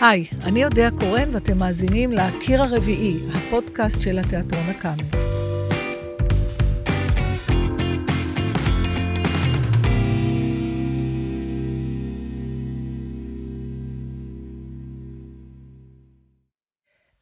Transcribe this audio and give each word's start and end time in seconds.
היי, 0.00 0.26
אני 0.44 0.64
אודיה 0.64 0.90
קורן 0.90 1.34
ואתם 1.34 1.58
מאזינים 1.58 2.12
ל"קיר 2.12 2.62
הרביעי", 2.62 3.16
הפודקאסט 3.34 4.00
של 4.00 4.18
התיאטרון 4.18 4.68
הקאמל. 4.68 5.04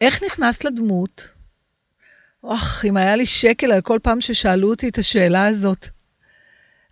איך 0.01 0.23
נכנסת 0.23 0.65
לדמות? 0.65 1.29
אוח, 2.45 2.85
אם 2.85 2.97
היה 2.97 3.17
לי 3.17 3.27
שקל 3.27 3.73
על 3.73 3.81
כל 3.81 3.99
פעם 4.03 4.21
ששאלו 4.21 4.71
אותי 4.71 4.89
את 4.89 4.99
השאלה 4.99 5.47
הזאת. 5.47 5.89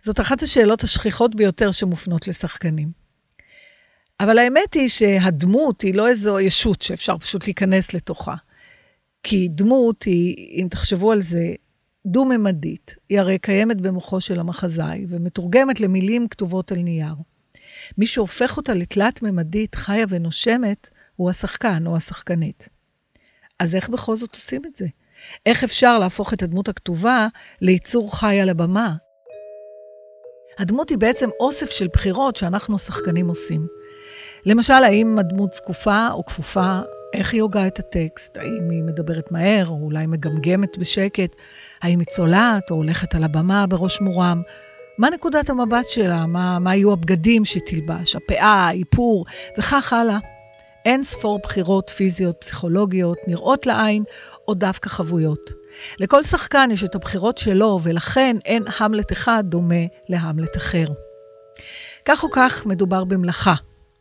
זאת 0.01 0.19
אחת 0.19 0.41
השאלות 0.41 0.83
השכיחות 0.83 1.35
ביותר 1.35 1.71
שמופנות 1.71 2.27
לשחקנים. 2.27 3.02
אבל 4.19 4.37
האמת 4.37 4.73
היא 4.73 4.89
שהדמות 4.89 5.81
היא 5.81 5.95
לא 5.95 6.07
איזו 6.07 6.39
ישות 6.39 6.81
שאפשר 6.81 7.17
פשוט 7.17 7.47
להיכנס 7.47 7.93
לתוכה. 7.93 8.35
כי 9.23 9.47
דמות 9.51 10.03
היא, 10.03 10.61
אם 10.61 10.67
תחשבו 10.71 11.11
על 11.11 11.21
זה, 11.21 11.53
דו-ממדית. 12.05 12.95
היא 13.09 13.19
הרי 13.19 13.39
קיימת 13.39 13.81
במוחו 13.81 14.21
של 14.21 14.39
המחזאי 14.39 15.05
ומתורגמת 15.09 15.79
למילים 15.79 16.27
כתובות 16.27 16.71
על 16.71 16.77
נייר. 16.77 17.15
מי 17.97 18.05
שהופך 18.05 18.57
אותה 18.57 18.73
לתלת-ממדית, 18.73 19.75
חיה 19.75 20.05
ונושמת, 20.09 20.89
הוא 21.15 21.29
השחקן 21.29 21.87
או 21.87 21.95
השחקנית. 21.95 22.69
אז 23.59 23.75
איך 23.75 23.89
בכל 23.89 24.15
זאת 24.15 24.35
עושים 24.35 24.65
את 24.65 24.75
זה? 24.75 24.85
איך 25.45 25.63
אפשר 25.63 25.99
להפוך 25.99 26.33
את 26.33 26.43
הדמות 26.43 26.67
הכתובה 26.67 27.27
ליצור 27.61 28.17
חי 28.17 28.39
על 28.41 28.49
הבמה? 28.49 28.95
הדמות 30.57 30.89
היא 30.89 30.97
בעצם 30.97 31.29
אוסף 31.39 31.69
של 31.69 31.87
בחירות 31.93 32.35
שאנחנו 32.35 32.75
השחקנים 32.75 33.27
עושים. 33.27 33.67
למשל, 34.45 34.73
האם 34.73 35.19
הדמות 35.19 35.53
זקופה 35.53 36.07
או 36.11 36.25
כפופה, 36.25 36.79
איך 37.13 37.33
היא 37.33 37.41
הוגה 37.41 37.67
את 37.67 37.79
הטקסט, 37.79 38.37
האם 38.37 38.69
היא 38.69 38.83
מדברת 38.83 39.31
מהר, 39.31 39.67
או 39.67 39.79
אולי 39.83 40.05
מגמגמת 40.05 40.77
בשקט, 40.77 41.35
האם 41.81 41.99
היא 41.99 42.07
צולעת 42.07 42.71
או 42.71 42.75
הולכת 42.75 43.15
על 43.15 43.23
הבמה 43.23 43.67
בראש 43.67 44.01
מורם, 44.01 44.41
מה 44.97 45.09
נקודת 45.09 45.49
המבט 45.49 45.87
שלה, 45.87 46.25
מה, 46.25 46.59
מה 46.59 46.75
יהיו 46.75 46.93
הבגדים 46.93 47.45
שתלבש, 47.45 48.15
הפאה, 48.15 48.65
האיפור, 48.67 49.25
וכך 49.57 49.93
הלאה. 49.93 50.17
אין 50.85 51.03
ספור 51.03 51.39
בחירות 51.43 51.89
פיזיות, 51.89 52.35
פסיכולוגיות, 52.39 53.17
נראות 53.27 53.65
לעין, 53.65 54.03
או 54.47 54.53
דווקא 54.53 54.89
חבויות. 54.89 55.49
לכל 55.99 56.23
שחקן 56.23 56.69
יש 56.71 56.83
את 56.83 56.95
הבחירות 56.95 57.37
שלו, 57.37 57.79
ולכן 57.83 58.37
אין 58.45 58.63
המלט 58.79 59.11
אחד 59.11 59.43
דומה 59.47 59.85
להמלט 60.09 60.57
אחר. 60.57 60.85
כך 62.05 62.23
או 62.23 62.31
כך, 62.31 62.65
מדובר 62.65 63.03
במלאכה, 63.03 63.53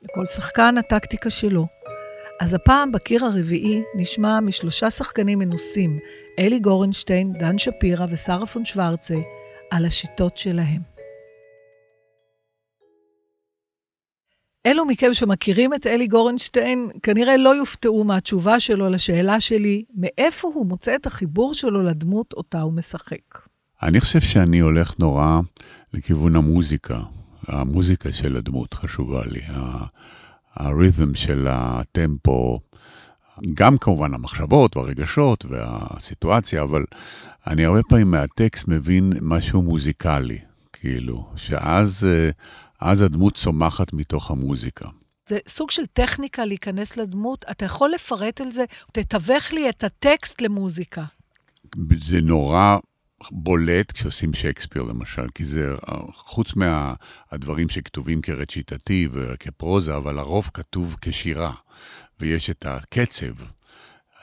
לכל 0.05 0.27
שחקן 0.27 0.79
הטקטיקה 0.79 1.31
שלו. 1.31 1.67
אז 2.41 2.55
הפעם 2.55 2.93
בקיר 2.93 3.25
הרביעי 3.25 3.83
נשמע 3.97 4.41
משלושה 4.41 4.91
שחקנים 4.91 5.39
מנוסים, 5.39 5.99
אלי 6.39 6.59
גורנשטיין, 6.59 7.33
דן 7.33 7.59
שפירא 7.59 8.07
ושרה 8.11 8.47
פון 8.47 8.65
שוורצה, 8.65 9.19
על 9.71 9.85
השיטות 9.85 10.37
שלהם. 10.37 10.93
אלו 14.67 14.85
מכם 14.85 15.15
שמכירים 15.15 15.75
את 15.75 15.87
אלי 15.87 16.07
גורנשטיין, 16.07 16.91
כנראה 17.03 17.37
לא 17.37 17.57
יופתעו 17.57 18.05
מהתשובה 18.05 18.61
שלו 18.61 18.89
לשאלה 18.89 19.41
שלי, 19.41 19.85
מאיפה 19.95 20.49
הוא 20.55 20.67
מוצא 20.67 20.95
את 20.95 21.07
החיבור 21.07 21.55
שלו 21.55 21.83
לדמות 21.83 22.33
אותה 22.33 22.61
הוא 22.61 22.73
משחק. 22.73 23.39
אני 23.83 24.01
חושב 24.01 24.21
שאני 24.21 24.59
הולך 24.59 24.95
נורא 24.99 25.41
לכיוון 25.93 26.37
המוזיקה. 26.37 27.01
המוזיקה 27.49 28.13
של 28.13 28.37
הדמות 28.37 28.75
חשובה 28.75 29.23
לי, 29.27 29.43
הרית'ם 30.55 31.15
של 31.15 31.47
הטמפו, 31.51 32.61
גם 33.55 33.79
כמובן 33.79 34.15
המחשבות 34.15 34.77
והרגשות 34.77 35.45
והסיטואציה, 35.45 36.63
אבל 36.63 36.85
אני 37.47 37.65
הרבה 37.65 37.83
פעמים 37.83 38.11
מהטקסט 38.11 38.69
מבין 38.69 39.13
משהו 39.21 39.63
מוזיקלי, 39.63 40.39
כאילו, 40.73 41.29
שאז 41.37 42.07
אז 42.81 43.01
הדמות 43.01 43.35
צומחת 43.35 43.93
מתוך 43.93 44.31
המוזיקה. 44.31 44.89
זה 45.29 45.39
סוג 45.49 45.71
של 45.71 45.87
טכניקה 45.87 46.45
להיכנס 46.45 46.97
לדמות. 46.97 47.45
אתה 47.51 47.65
יכול 47.65 47.91
לפרט 47.95 48.41
על 48.41 48.53
זה? 48.53 48.65
תתווך 48.93 49.53
לי 49.53 49.69
את 49.69 49.85
הטקסט 49.85 50.41
למוזיקה. 50.41 51.05
זה 52.01 52.21
נורא 52.21 52.79
בולט 53.31 53.93
כשעושים 53.93 54.35
שייקספיר 54.35 54.83
למשל, 54.83 55.27
כי 55.35 55.45
זה 55.45 55.75
חוץ 56.15 56.55
מהדברים 56.57 57.67
מה, 57.67 57.73
שכתובים 57.73 58.23
כרציטטיב 58.23 59.11
וכפרוזה, 59.15 59.97
אבל 59.97 60.19
הרוב 60.19 60.51
כתוב 60.55 60.97
כשירה, 61.01 61.53
ויש 62.21 62.51
את 62.51 62.67
הקצב, 62.67 63.33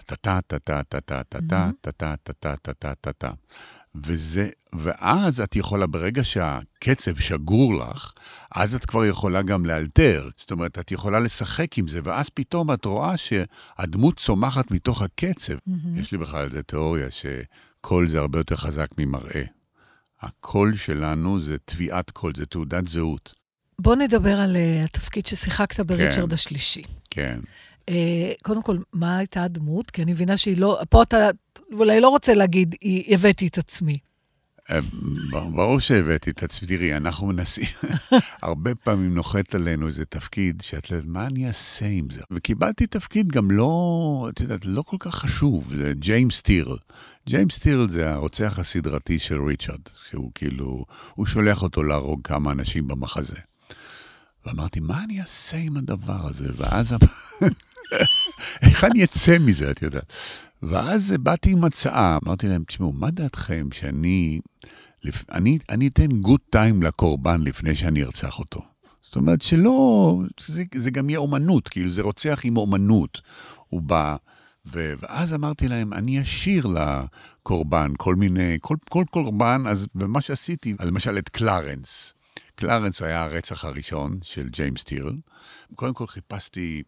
טה-טה-טה-טה-טה-טה-טה, 0.05 1.69
טה-טה-טה-טה-טה-טה. 1.81 3.31
וזה, 3.95 4.49
ואז 4.73 5.41
את 5.41 5.55
יכולה, 5.55 5.87
ברגע 5.87 6.23
שהקצב 6.23 7.17
שגור 7.17 7.75
לך, 7.75 8.11
אז 8.51 8.75
את 8.75 8.85
כבר 8.85 9.05
יכולה 9.05 9.41
גם 9.41 9.65
לאלתר. 9.65 10.29
זאת 10.37 10.51
אומרת, 10.51 10.79
את 10.79 10.91
יכולה 10.91 11.19
לשחק 11.19 11.77
עם 11.77 11.87
זה, 11.87 11.99
ואז 12.03 12.29
פתאום 12.29 12.73
את 12.73 12.85
רואה 12.85 13.17
שהדמות 13.17 14.17
צומחת 14.17 14.71
מתוך 14.71 15.01
הקצב. 15.01 15.53
Mm-hmm. 15.53 15.99
יש 15.99 16.11
לי 16.11 16.17
בכלל 16.17 16.45
איזה 16.45 16.63
תיאוריה 16.63 17.11
ש... 17.11 17.25
קול 17.81 18.07
זה 18.07 18.19
הרבה 18.19 18.39
יותר 18.39 18.55
חזק 18.55 18.87
ממראה. 18.97 19.43
הקול 20.21 20.75
שלנו 20.75 21.39
זה 21.39 21.57
תביעת 21.65 22.11
קול, 22.11 22.31
זה 22.37 22.45
תעודת 22.45 22.87
זהות. 22.87 23.33
בוא 23.79 23.95
נדבר 23.95 24.39
על 24.39 24.55
uh, 24.55 24.85
התפקיד 24.85 25.25
ששיחקת 25.25 25.79
בריצ'רד 25.79 26.29
כן, 26.29 26.33
השלישי. 26.33 26.83
כן. 27.09 27.39
Uh, 27.89 27.93
קודם 28.43 28.63
כל, 28.63 28.77
מה 28.93 29.17
הייתה 29.17 29.43
הדמות? 29.43 29.91
כי 29.91 30.03
אני 30.03 30.11
מבינה 30.11 30.37
שהיא 30.37 30.57
לא... 30.57 30.79
פה 30.89 31.03
אתה 31.03 31.29
אולי 31.73 32.01
לא 32.01 32.09
רוצה 32.09 32.33
להגיד, 32.33 32.75
הבאתי 33.07 33.47
את 33.47 33.57
עצמי. 33.57 33.97
אה, 34.71 34.79
ברור 35.31 35.79
שהבאתי 35.79 36.29
את 36.29 36.43
עצמי. 36.43 36.67
תראי, 36.67 36.97
אנחנו 36.97 37.27
מנסים, 37.27 37.65
הרבה 38.41 38.75
פעמים 38.75 39.15
נוחת 39.15 39.55
עלינו 39.55 39.87
איזה 39.87 40.05
תפקיד 40.05 40.61
שאת 40.61 40.91
יודעת, 40.91 41.05
מה 41.07 41.25
אני 41.27 41.47
אעשה 41.47 41.85
עם 41.85 42.07
זה? 42.09 42.21
וקיבלתי 42.31 42.87
תפקיד 42.87 43.27
גם 43.27 43.51
לא, 43.51 44.27
את 44.29 44.39
יודעת, 44.39 44.65
לא 44.65 44.81
כל 44.81 44.97
כך 44.99 45.15
חשוב, 45.15 45.73
זה 45.77 45.93
ג'יימס 45.93 46.41
טירל. 46.41 46.77
ג'יימס 47.29 47.57
טירל 47.57 47.89
זה 47.89 48.13
הרוצח 48.13 48.59
הסדרתי 48.59 49.19
של 49.19 49.41
ריצ'רד, 49.41 49.79
שהוא 50.09 50.31
כאילו, 50.35 50.85
הוא 51.15 51.25
שולח 51.25 51.61
אותו 51.63 51.83
להרוג 51.83 52.21
כמה 52.23 52.51
אנשים 52.51 52.87
במחזה. 52.87 53.37
ואמרתי, 54.45 54.79
מה 54.79 55.03
אני 55.03 55.21
אעשה 55.21 55.57
עם 55.57 55.77
הדבר 55.77 56.27
הזה? 56.27 56.49
ואז, 56.57 56.95
איך 58.61 58.83
אני 58.83 59.03
אצא 59.03 59.37
מזה, 59.39 59.71
את 59.71 59.81
יודעת? 59.81 60.13
ואז 60.63 61.13
באתי 61.19 61.51
עם 61.51 61.63
הצעה, 61.63 62.17
אמרתי 62.25 62.47
להם, 62.47 62.63
תשמעו, 62.63 62.93
מה 62.93 63.11
דעתכם 63.11 63.67
שאני 63.71 64.39
אני, 65.31 65.57
אני 65.69 65.87
אתן 65.87 66.21
גוד 66.21 66.39
טיים 66.49 66.83
לקורבן 66.83 67.41
לפני 67.41 67.75
שאני 67.75 68.03
ארצח 68.03 68.39
אותו. 68.39 68.61
זאת 69.01 69.15
אומרת 69.15 69.41
שלא, 69.41 70.21
זה, 70.39 70.63
זה 70.75 70.91
גם 70.91 71.09
יהיה 71.09 71.19
אומנות, 71.19 71.67
כאילו 71.67 71.89
זה 71.89 72.01
רוצח 72.01 72.41
עם 72.43 72.57
אומנות. 72.57 73.21
הוא 73.69 73.81
בא, 73.81 74.15
ו, 74.73 74.93
ואז 74.99 75.33
אמרתי 75.33 75.67
להם, 75.67 75.93
אני 75.93 76.21
אשאיר 76.21 76.65
לקורבן 76.67 77.91
כל 77.97 78.15
מיני, 78.15 78.57
כל, 78.61 78.75
כל 78.89 79.03
קורבן, 79.11 79.63
אז, 79.67 79.87
ומה 79.95 80.21
שעשיתי, 80.21 80.75
למשל 80.81 81.17
את 81.17 81.29
קלרנס. 81.29 82.13
קלרנס 82.55 83.01
היה 83.01 83.23
הרצח 83.23 83.65
הראשון 83.65 84.19
של 84.21 84.49
ג'יימס 84.49 84.83
טירל. 84.83 85.15
קודם 85.75 85.93
כל 85.93 86.07
חיפשתי 86.07 86.83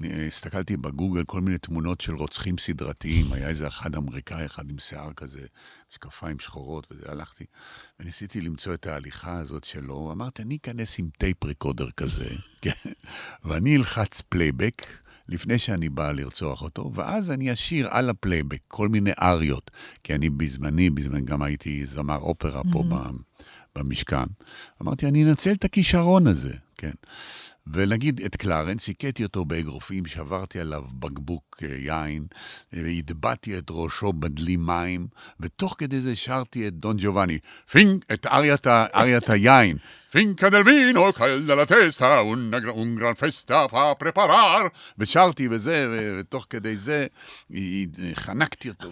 אני 0.00 0.26
הסתכלתי 0.26 0.76
בגוגל 0.76 1.24
כל 1.24 1.40
מיני 1.40 1.58
תמונות 1.58 2.00
של 2.00 2.14
רוצחים 2.14 2.58
סדרתיים, 2.58 3.32
היה 3.32 3.48
איזה 3.48 3.68
אחד 3.68 3.94
אמריקאי, 3.94 4.46
אחד 4.46 4.70
עם 4.70 4.78
שיער 4.78 5.12
כזה, 5.12 5.40
משקפיים 5.90 6.38
שחורות, 6.38 6.86
וזה, 6.90 7.06
הלכתי, 7.08 7.44
וניסיתי 8.00 8.40
למצוא 8.40 8.74
את 8.74 8.86
ההליכה 8.86 9.38
הזאת 9.38 9.64
שלו, 9.64 10.12
אמרתי, 10.12 10.42
אני 10.42 10.56
אכנס 10.56 10.98
עם 10.98 11.08
טייפ 11.18 11.44
ריקודר 11.44 11.90
כזה, 11.90 12.28
כן, 12.62 12.90
ואני 13.44 13.76
אלחץ 13.76 14.20
פלייבק. 14.20 14.86
לפני 15.28 15.58
שאני 15.58 15.88
בא 15.88 16.12
לרצוח 16.12 16.62
אותו, 16.62 16.90
ואז 16.94 17.30
אני 17.30 17.52
אשיר 17.52 17.88
על 17.90 18.10
הפלייבק 18.10 18.58
כל 18.68 18.88
מיני 18.88 19.10
אריות, 19.22 19.70
כי 20.04 20.14
אני 20.14 20.30
בזמני, 20.30 20.90
בזמן 20.90 21.24
גם 21.24 21.42
הייתי 21.42 21.86
זמר 21.86 22.16
אופרה 22.16 22.62
פה 22.72 22.82
mm-hmm. 22.90 23.42
במשכן. 23.76 24.26
אמרתי, 24.82 25.06
אני 25.06 25.24
אנצל 25.24 25.52
את 25.52 25.64
הכישרון 25.64 26.26
הזה, 26.26 26.54
כן. 26.76 26.92
ונגיד 27.66 28.20
את 28.26 28.36
קלרנס, 28.36 28.88
הכיתי 28.88 29.22
אותו 29.22 29.44
באגרופים, 29.44 30.06
שברתי 30.06 30.60
עליו 30.60 30.82
בקבוק 30.92 31.62
אה, 31.62 31.76
יין, 31.76 32.26
והטבעתי 32.72 33.58
את 33.58 33.64
ראשו 33.70 34.12
בדלי 34.12 34.56
מים, 34.56 35.06
ותוך 35.40 35.74
כדי 35.78 36.00
זה 36.00 36.16
שרתי 36.16 36.68
את 36.68 36.72
דון 36.72 36.96
ג'ובאני, 36.98 37.38
פינק, 37.70 38.04
את 38.12 38.26
אריית, 38.26 39.30
היין. 39.30 39.76
קל 41.12 41.46
דלה 41.46 41.66
טסטה, 41.66 42.20
un 42.20 42.96
gran 42.98 43.14
festa 43.14 43.68
fa 43.70 43.94
preparar, 44.04 44.68
ושרתי 44.98 45.48
וזה, 45.50 45.88
ותוך 46.20 46.46
כדי 46.50 46.76
זה 46.76 47.06
חנקתי 48.14 48.68
אותו, 48.68 48.88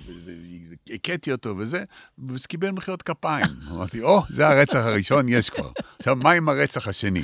הכיתי 0.95 1.33
אותו 1.33 1.57
וזה, 1.57 1.85
וזה 2.29 2.49
קיבל 2.49 2.71
מחיאות 2.71 3.03
כפיים. 3.03 3.47
אמרתי, 3.71 4.03
או, 4.03 4.19
oh, 4.19 4.23
זה 4.29 4.49
הרצח 4.49 4.79
הראשון, 4.87 5.29
יש 5.29 5.51
כבר. 5.51 5.71
עכשיו, 5.99 6.17
מה 6.17 6.31
עם 6.31 6.49
הרצח 6.49 6.89
השני? 6.89 7.23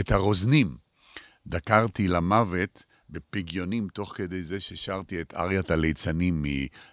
את 0.00 0.12
הרוזנים. 0.12 0.89
דקרתי 1.50 2.08
למוות 2.08 2.84
בפגיונים 3.10 3.88
תוך 3.88 4.12
כדי 4.16 4.42
זה 4.42 4.60
ששרתי 4.60 5.20
את 5.20 5.34
אריית 5.34 5.70
הליצנים 5.70 6.44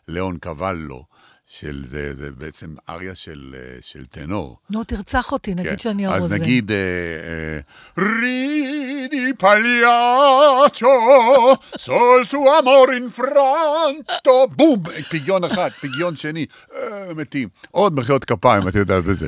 מליאון 0.08 0.38
קבלו. 0.38 1.06
של 1.50 1.84
זה, 1.88 2.14
זה 2.14 2.32
בעצם 2.32 2.76
אריה 2.90 3.16
של, 3.16 3.56
אה, 3.58 3.78
של 3.82 4.06
טנור. 4.06 4.58
נו, 4.70 4.84
תרצח 4.84 5.32
אותי, 5.32 5.56
נגיד 5.56 5.72
כן. 5.72 5.78
שאני 5.78 6.06
הרוזן. 6.06 6.24
אז 6.24 6.32
נגיד, 6.32 6.72
אה, 6.72 6.78
אה, 6.78 7.60
רידי 8.04 9.34
פליאצ'ו, 9.38 10.88
סולטו 11.78 12.60
אמור 12.60 12.86
אין 12.94 13.10
פרנטו, 13.10 14.48
בום, 14.48 14.84
פגיון 15.10 15.44
אחד, 15.44 15.70
פגיון 15.70 16.16
שני, 16.16 16.46
מתים. 17.16 17.50
עוד 17.72 17.94
מחיאות 17.94 18.26
כפיים, 18.26 18.68
אתה 18.68 18.80
יודע, 18.80 19.00
וזה. 19.04 19.28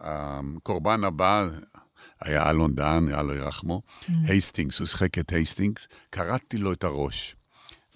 הקורבן 0.00 1.04
הבא... 1.04 1.48
היה 2.24 2.50
אלון 2.50 2.74
דהן, 2.74 3.14
אללה 3.14 3.34
ירחמו, 3.34 3.82
הייסטינגס, 4.26 4.78
הוא 4.78 4.86
שחק 4.86 5.18
את 5.18 5.32
הייסטינגס, 5.32 5.88
קרעתי 6.10 6.58
לו 6.58 6.72
את 6.72 6.84
הראש. 6.84 7.36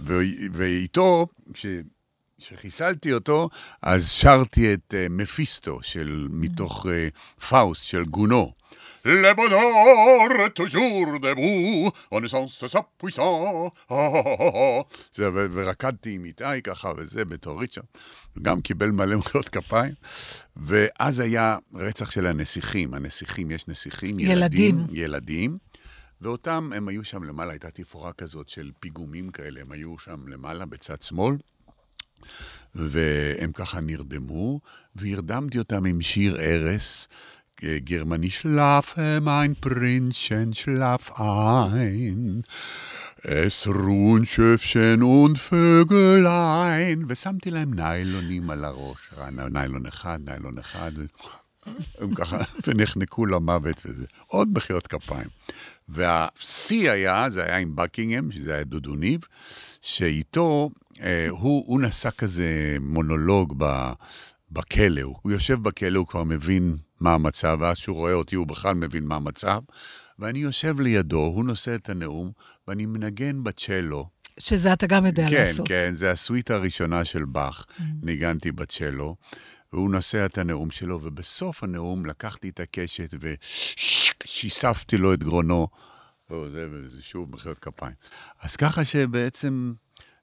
ואיתו, 0.00 1.26
כש... 1.54 1.66
כשחיסלתי 2.38 3.12
אותו, 3.12 3.48
אז 3.82 4.10
שרתי 4.10 4.74
את 4.74 4.94
uh, 4.94 5.12
מפיסטו, 5.12 5.78
של, 5.82 6.28
מתוך 6.30 6.86
uh, 6.86 7.40
פאוסט, 7.40 7.84
של 7.84 8.04
גונו. 8.04 8.52
Le 9.08 9.32
bonheur 9.34 10.46
est 10.46 10.50
toujours 10.50 11.18
debout, 11.18 11.90
on 12.12 12.22
est 12.22 12.28
sans 12.28 12.46
sa 12.46 12.82
puissant, 12.98 13.72
ורקדתי 15.18 16.10
עם 16.10 16.24
איתי 16.24 16.62
ככה 16.64 16.92
וזה 16.96 17.24
בתור 17.24 17.60
ריצ'רד, 17.60 17.84
גם 18.42 18.60
קיבל 18.60 18.90
מלא 18.90 19.16
מחיאות 19.16 19.48
כפיים, 19.48 19.94
ואז 20.56 21.20
היה 21.20 21.56
רצח 21.74 22.10
של 22.10 22.26
הנסיכים, 22.26 22.94
הנסיכים, 22.94 23.50
יש 23.50 23.68
נסיכים, 23.68 24.20
ילדים, 24.20 24.86
ילדים 24.92 25.58
ואותם, 26.20 26.70
הם 26.74 26.88
היו 26.88 27.04
שם 27.04 27.22
למעלה, 27.24 27.52
הייתה 27.52 27.70
תפאורה 27.70 28.12
כזאת 28.12 28.48
של 28.48 28.70
פיגומים 28.80 29.30
כאלה, 29.30 29.60
הם 29.60 29.72
היו 29.72 29.98
שם 29.98 30.28
למעלה 30.28 30.66
בצד 30.66 31.02
שמאל. 31.02 31.36
והם 32.74 33.52
ככה 33.52 33.80
נרדמו, 33.80 34.60
והרדמתי 34.96 35.58
אותם 35.58 35.84
עם 35.84 36.00
שיר 36.00 36.36
ערש. 36.40 37.08
גרמני 37.64 38.30
שלף 38.30 38.98
מיין 39.22 39.54
פרינצ'ן 39.54 40.52
שלף 40.52 41.10
ein. 41.10 42.42
Es 43.22 43.66
ruhen 43.66 44.24
Schöfchen 44.24 45.02
und 45.02 45.38
Vögelein. 45.38 47.04
ושמתי 47.08 47.50
להם 47.50 47.74
ניילונים 47.74 48.50
על 48.50 48.64
הראש, 48.64 48.98
ניילון 49.50 49.86
אחד, 49.86 50.18
ניילון 50.24 50.58
אחד, 50.58 50.92
הם 52.00 52.14
ככה, 52.14 52.38
ונחנקו 52.66 53.26
למוות 53.26 53.82
וזה. 53.84 54.06
עוד 54.26 54.48
מחיאות 54.52 54.86
כפיים. 54.86 55.28
והשיא 55.88 56.90
היה, 56.90 57.30
זה 57.30 57.44
היה 57.44 57.56
עם 57.56 57.76
בקינגהם, 57.76 58.30
שזה 58.30 58.54
היה 58.54 58.64
דודו 58.64 58.94
ניב, 58.94 59.20
שאיתו 59.80 60.70
אה, 61.00 61.26
הוא, 61.30 61.64
הוא 61.66 61.80
נשא 61.80 62.10
כזה 62.10 62.76
מונולוג 62.80 63.54
ב, 63.58 63.92
בכלא. 64.50 65.02
הוא 65.02 65.32
יושב 65.32 65.62
בכלא, 65.62 65.98
הוא 65.98 66.06
כבר 66.06 66.24
מבין 66.24 66.76
מה 67.00 67.14
המצב, 67.14 67.58
ואז 67.60 67.76
כשהוא 67.76 67.96
רואה 67.96 68.12
אותי 68.12 68.36
הוא 68.36 68.46
בכלל 68.46 68.74
מבין 68.74 69.04
מה 69.04 69.16
המצב. 69.16 69.60
ואני 70.18 70.38
יושב 70.38 70.80
לידו, 70.80 71.20
הוא 71.20 71.44
נושא 71.44 71.74
את 71.74 71.88
הנאום, 71.88 72.32
ואני 72.68 72.86
מנגן 72.86 73.44
בצ'לו. 73.44 74.08
שזה 74.38 74.72
אתה 74.72 74.86
גם 74.86 75.06
יודע 75.06 75.26
כן, 75.28 75.34
לעשות. 75.34 75.68
כן, 75.68 75.86
כן, 75.88 75.94
זה 75.94 76.10
הסוויטה 76.10 76.54
הראשונה 76.54 77.04
של 77.04 77.24
באך, 77.24 77.66
mm. 77.68 77.82
ניגנתי 78.02 78.52
בצ'לו, 78.52 79.16
והוא 79.72 79.90
נושא 79.90 80.26
את 80.26 80.38
הנאום 80.38 80.70
שלו, 80.70 81.00
ובסוף 81.02 81.62
הנאום 81.62 82.06
לקחתי 82.06 82.48
את 82.48 82.60
הקשת 82.60 83.14
ושיספתי 83.20 84.98
לו 84.98 85.14
את 85.14 85.24
גרונו. 85.24 85.68
וזה, 86.30 86.68
וזה 86.70 87.02
שוב 87.02 87.34
מחיאות 87.34 87.58
כפיים. 87.58 87.94
אז 88.40 88.56
ככה 88.56 88.84
שבעצם 88.84 89.72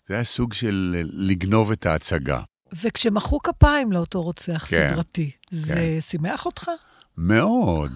זה 0.08 0.14
היה 0.14 0.24
סוג 0.24 0.54
של 0.54 1.04
לגנוב 1.14 1.72
את 1.72 1.86
ההצגה. 1.86 2.42
וכשמחאו 2.74 3.40
כפיים 3.40 3.92
לאותו 3.92 4.22
רוצח 4.22 4.66
כן, 4.70 4.90
סדרתי, 4.92 5.32
זה 5.52 5.74
כן. 5.74 6.02
שימח 6.02 6.46
אותך? 6.46 6.72
מאוד, 7.18 7.92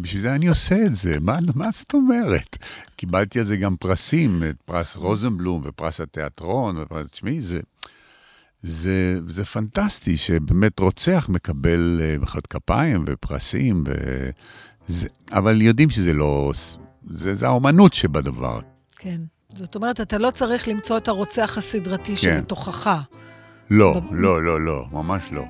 בשביל 0.00 0.22
זה 0.22 0.34
אני 0.34 0.46
עושה 0.46 0.86
את 0.86 0.94
זה, 0.94 1.20
מה, 1.20 1.38
מה 1.54 1.70
זאת 1.72 1.94
אומרת? 1.94 2.56
קיבלתי 2.96 3.38
על 3.38 3.44
זה 3.44 3.56
גם 3.56 3.76
פרסים, 3.76 4.42
את 4.50 4.56
פרס 4.64 4.96
רוזנבלום 4.96 5.62
ופרס 5.64 6.00
התיאטרון, 6.00 6.76
תשמעי, 7.10 7.40
זה, 7.40 7.60
זה, 8.62 9.18
זה 9.28 9.44
פנטסטי 9.44 10.16
שבאמת 10.16 10.78
רוצח 10.78 11.26
מקבל 11.28 12.00
אה, 12.02 12.16
מחיאות 12.18 12.46
כפיים 12.46 13.04
ופרסים, 13.06 13.84
וזה, 13.86 15.08
אבל 15.32 15.62
יודעים 15.62 15.90
שזה 15.90 16.14
לא, 16.14 16.52
זה, 17.10 17.34
זה 17.34 17.46
האומנות 17.46 17.92
שבדבר. 17.92 18.60
כן. 18.96 19.20
זאת 19.54 19.74
אומרת, 19.74 20.00
אתה 20.00 20.18
לא 20.18 20.30
צריך 20.30 20.68
למצוא 20.68 20.96
את 20.96 21.08
הרוצח 21.08 21.58
הסדרתי 21.58 22.16
כן. 22.16 22.22
שבתוכך. 22.22 23.02
לא, 23.70 24.00
ב... 24.00 24.14
לא, 24.14 24.42
לא, 24.42 24.60
לא, 24.60 24.84
ממש 24.92 25.32
לא. 25.32 25.44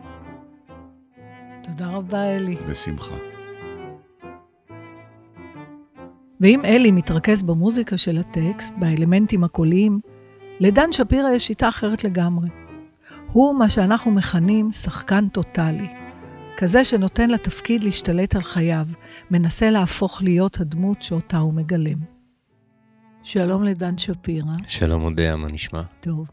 תודה 1.63 1.89
רבה, 1.89 2.37
אלי. 2.37 2.57
בשמחה. 2.71 3.15
ואם 6.41 6.61
אלי 6.65 6.91
מתרכז 6.91 7.43
במוזיקה 7.43 7.97
של 7.97 8.19
הטקסט, 8.19 8.75
באלמנטים 8.79 9.45
הקוליים, 9.45 10.01
לדן 10.61 10.93
שפירא 10.93 11.31
יש 11.31 11.47
שיטה 11.47 11.69
אחרת 11.69 12.05
לגמרי. 12.05 12.49
הוא 13.33 13.59
מה 13.59 13.69
שאנחנו 13.69 14.11
מכנים 14.11 14.73
שחקן 14.73 15.29
טוטאלי. 15.29 15.89
כזה 16.57 16.85
שנותן 16.85 17.31
לתפקיד 17.31 17.85
להשתלט 17.85 18.37
על 18.37 18.43
חייו, 18.43 18.87
מנסה 19.31 19.71
להפוך 19.71 20.23
להיות 20.23 20.61
הדמות 20.61 21.03
שאותה 21.03 21.39
הוא 21.39 21.55
מגלם. 21.55 21.99
שלום 23.23 23.65
לדן 23.65 23.99
שפירא. 23.99 24.53
שלום 24.67 25.05
אודיה, 25.05 25.37
מה 25.37 25.49
נשמע? 25.49 25.83
טוב. 26.01 26.27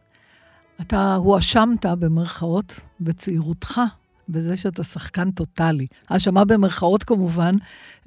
אתה 0.82 1.16
הואשמת 1.16 1.86
במרכאות 1.86 2.80
בצעירותך 3.00 3.82
בזה 4.30 4.58
שאתה 4.58 4.84
שחקן 4.84 5.32
טוטאלי. 5.32 5.88
האשמה 6.10 6.46
במרכאות 6.46 7.04
כמובן, 7.04 7.56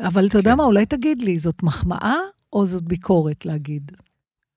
אבל 0.01 0.27
אתה 0.27 0.33
כן. 0.33 0.39
יודע 0.39 0.55
מה, 0.55 0.65
אולי 0.65 0.87
תגיד 0.87 1.21
לי, 1.21 1.39
זאת 1.39 1.63
מחמאה 1.63 2.17
או 2.53 2.67
זאת 2.67 2.83
ביקורת 2.83 3.47
להגיד? 3.47 3.93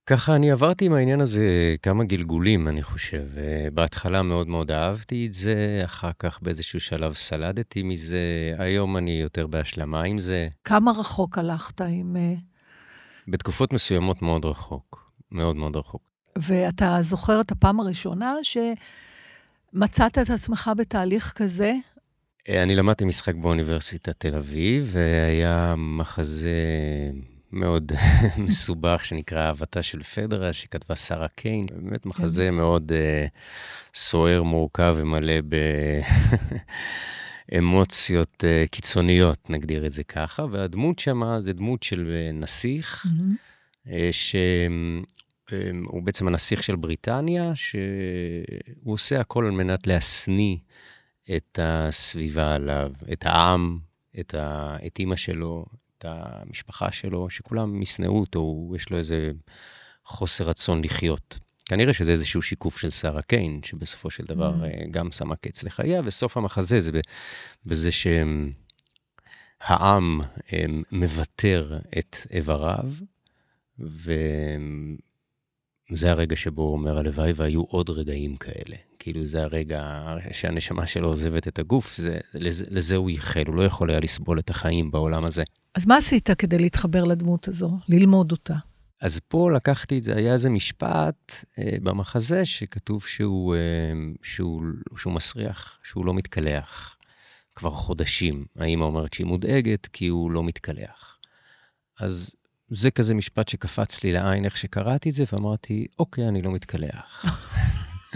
ככה 0.06 0.36
אני 0.36 0.52
עברתי 0.52 0.86
עם 0.86 0.94
העניין 0.94 1.22
הזה 1.22 1.76
כמה 1.82 2.04
גלגולים, 2.04 2.68
אני 2.68 2.84
חושב. 2.84 3.24
בהתחלה 3.74 4.22
מאוד 4.22 4.48
מאוד 4.48 4.72
אהבתי 4.72 5.26
את 5.26 5.34
זה, 5.34 5.82
אחר 5.86 6.12
כך 6.20 6.40
באיזשהו 6.42 6.80
שלב 6.80 7.14
סלדתי 7.14 7.84
מזה, 7.84 8.54
היום 8.58 8.98
אני 8.98 9.12
יותר 9.12 9.48
בהשלמה 9.48 10.04
עם 10.04 10.20
זה. 10.20 10.48
כמה 10.64 10.92
רחוק 10.92 11.38
הלכת 11.38 11.82
עם... 11.82 12.16
אה, 12.16 12.34
בתקופות 13.28 13.74
מסוימות 13.74 14.22
מאוד 14.22 14.46
רחוק, 14.46 15.12
מאוד 15.32 15.56
מאוד 15.56 15.76
רחוק. 15.76 16.15
ואתה 16.38 16.98
זוכר 17.02 17.42
את 17.42 17.52
הפעם 17.52 17.80
הראשונה 17.80 18.34
שמצאת 18.44 20.18
את 20.18 20.30
עצמך 20.30 20.72
בתהליך 20.78 21.34
כזה? 21.36 21.74
אה, 22.50 22.64
אני 22.64 22.76
למדתי 22.76 23.06
משחק 23.06 23.36
באוניברסיטת 23.36 24.20
תל 24.20 24.36
אביב, 24.36 24.90
והיה 24.92 25.76
מחזה 25.78 26.50
מאוד 27.52 27.92
מסובך 28.48 29.06
שנקרא 29.06 29.48
אהבתה 29.48 29.84
של 29.84 30.04
פדרה, 30.04 30.54
שכתבה 30.54 30.96
שרה 30.96 31.28
קיין, 31.28 31.66
באמת 31.76 32.06
מחזה 32.06 32.44
כן. 32.44 32.54
מאוד 32.54 32.92
uh, 32.92 33.30
סוער, 33.96 34.44
מורכב 34.44 34.96
ומלא 34.98 35.42
ב... 35.50 35.56
אמוציות 37.58 38.44
uh, 38.44 38.70
קיצוניות, 38.70 39.50
נגדיר 39.50 39.86
את 39.86 39.92
זה 39.92 40.04
ככה, 40.04 40.46
והדמות 40.52 41.00
שמה 41.00 41.42
זה 41.42 41.54
דמות 41.54 41.84
של 41.84 42.32
נסיך, 42.34 43.06
uh, 43.86 43.90
שהוא 45.50 46.04
בעצם 46.04 46.28
הנסיך 46.28 46.64
של 46.64 46.76
בריטניה, 46.76 47.52
שהוא 47.56 48.94
עושה 48.94 49.20
הכל 49.20 49.46
על 49.46 49.52
מנת 49.52 49.88
להשניא 49.88 50.58
את 51.36 51.60
הסביבה 51.62 52.56
עליו, 52.56 52.92
את 53.14 53.26
העם, 53.26 53.80
את, 54.20 54.36
ה... 54.36 54.78
את 54.88 55.00
אימא 55.00 55.16
שלו, 55.16 55.66
את 55.98 56.06
המשפחה 56.08 56.92
שלו, 56.92 57.30
שכולם 57.30 57.82
ישנאו 57.82 58.20
אותו, 58.20 58.72
יש 58.76 58.90
לו 58.90 58.98
איזה 58.98 59.32
חוסר 60.06 60.44
רצון 60.44 60.84
לחיות. 60.84 61.40
כנראה 61.66 61.94
שזה 61.94 62.12
איזשהו 62.12 62.42
שיקוף 62.42 62.78
של 62.78 62.90
שרה 62.90 63.22
קיין, 63.22 63.60
שבסופו 63.64 64.10
של 64.10 64.26
דבר 64.26 64.54
mm. 64.62 64.66
אה, 64.66 64.86
גם 64.92 65.12
שמה 65.12 65.36
קץ 65.36 65.64
לחייה, 65.64 66.02
וסוף 66.06 66.38
המחזה 66.38 66.80
זה 66.80 66.92
בזה 67.66 67.90
שהעם 69.62 70.22
מוותר 70.92 71.80
את 71.98 72.18
איבריו, 72.32 72.92
וזה 75.92 76.12
הרגע 76.12 76.36
שבו 76.36 76.62
הוא 76.62 76.74
אומר, 76.74 76.98
הלוואי 76.98 77.32
והיו 77.36 77.62
עוד 77.62 77.90
רגעים 77.90 78.36
כאלה. 78.36 78.76
כאילו 79.00 79.26
זה 79.26 79.44
הרגע 79.44 80.04
שהנשמה 80.32 80.88
שלו 80.88 81.08
עוזבת 81.08 81.48
את 81.48 81.60
הגוף, 81.60 81.96
זה, 81.98 82.20
לזה, 82.34 82.66
לזה 82.72 82.96
הוא 82.96 83.10
ייחל, 83.10 83.44
הוא 83.48 83.56
לא 83.56 83.62
יכול 83.62 83.90
היה 83.90 84.00
לסבול 84.00 84.40
את 84.40 84.50
החיים 84.50 84.92
בעולם 84.92 85.26
הזה. 85.26 85.44
אז 85.76 85.86
מה 85.88 85.98
עשית 85.98 86.30
כדי 86.32 86.58
להתחבר 86.58 87.04
לדמות 87.04 87.48
הזו, 87.48 87.78
ללמוד 87.90 88.32
אותה? 88.32 88.56
אז 89.02 89.20
פה 89.20 89.52
לקחתי 89.52 89.98
את 89.98 90.04
זה, 90.04 90.16
היה 90.16 90.34
איזה 90.34 90.50
משפט 90.50 91.34
אה, 91.60 91.78
במחזה 91.84 92.46
שכתוב 92.46 93.06
שהוא, 93.06 93.56
אה, 93.56 93.60
שהוא, 94.24 94.64
שהוא 94.98 95.14
מסריח, 95.14 95.80
שהוא 95.84 96.06
לא 96.06 96.14
מתקלח 96.14 96.96
כבר 97.56 97.72
חודשים. 97.72 98.46
האמא 98.56 98.84
אומרת 98.84 99.14
שהיא 99.14 99.28
מודאגת 99.28 99.86
כי 99.86 100.08
הוא 100.08 100.32
לא 100.32 100.44
מתקלח. 100.44 101.18
אז 102.00 102.32
זה 102.70 102.92
כזה 102.92 103.14
משפט 103.14 103.48
שקפץ 103.48 104.04
לי 104.04 104.12
לעין 104.12 104.46
איך 104.46 104.58
שקראתי 104.58 105.10
את 105.10 105.14
זה, 105.14 105.24
ואמרתי, 105.34 105.86
אוקיי, 106.00 106.28
אני 106.28 106.42
לא 106.42 106.52
מתקלח. 106.52 107.26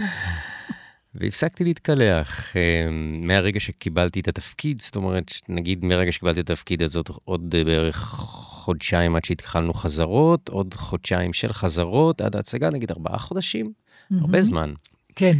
והפסקתי 1.14 1.64
להתקלח 1.64 2.56
אה, 2.56 2.90
מהרגע 3.22 3.60
שקיבלתי 3.60 4.20
את 4.20 4.28
התפקיד, 4.28 4.80
זאת 4.80 4.96
אומרת, 4.96 5.32
נגיד 5.48 5.84
מרגע 5.84 6.12
שקיבלתי 6.12 6.40
את 6.40 6.50
התפקיד 6.50 6.82
הזאת, 6.82 7.10
עוד 7.24 7.50
בערך 7.50 7.96
חודשיים 7.96 9.16
עד 9.16 9.24
שהתחלנו 9.24 9.74
חזרות, 9.74 10.48
עוד 10.48 10.74
חודשיים 10.74 11.32
של 11.32 11.52
חזרות, 11.52 12.20
עד 12.20 12.36
ההצגה, 12.36 12.70
נגיד 12.70 12.90
ארבעה 12.90 13.18
חודשים, 13.18 13.72
הרבה 14.20 14.40
זמן. 14.40 14.72
כן, 15.16 15.36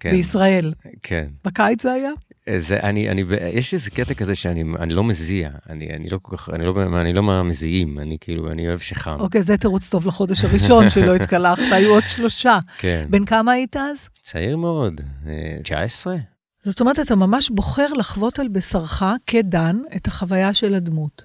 כן, 0.00 0.10
בישראל. 0.10 0.72
כן. 1.02 1.26
בקיץ 1.44 1.82
זה 1.82 1.92
היה? 1.92 2.10
זה, 2.56 2.80
אני, 2.80 3.10
אני, 3.10 3.24
יש 3.52 3.74
איזה 3.74 3.90
קטע 3.90 4.14
כזה 4.14 4.34
שאני 4.34 4.64
אני 4.78 4.94
לא 4.94 5.04
מזיע, 5.04 5.50
אני, 5.70 5.90
אני 5.96 6.08
לא 6.08 6.18
כל 6.22 6.36
כך, 6.36 6.50
אני 6.50 6.64
לא, 6.64 6.74
אני 7.00 7.12
לא 7.12 7.22
מהמזיעים, 7.22 7.98
אני 7.98 8.16
כאילו, 8.20 8.50
אני 8.50 8.68
אוהב 8.68 8.78
שחם. 8.78 9.20
אוקיי, 9.20 9.42
זה 9.42 9.56
תירוץ 9.56 9.88
טוב 9.88 10.06
לחודש 10.06 10.44
הראשון 10.44 10.90
שלא 10.90 11.14
התקלחת, 11.16 11.62
היו 11.72 11.90
עוד 11.90 12.02
שלושה. 12.06 12.58
כן. 12.78 13.06
בן 13.10 13.24
כמה 13.24 13.52
היית 13.52 13.76
אז? 13.76 14.08
צעיר 14.22 14.56
מאוד, 14.56 15.00
אה, 15.26 15.56
19? 15.62 16.16
זאת 16.60 16.80
אומרת, 16.80 16.98
אתה 16.98 17.16
ממש 17.16 17.50
בוחר 17.50 17.92
לחוות 17.92 18.38
על 18.38 18.48
בשרך, 18.48 19.02
כדן, 19.26 19.76
את 19.96 20.06
החוויה 20.06 20.54
של 20.54 20.74
הדמות. 20.74 21.24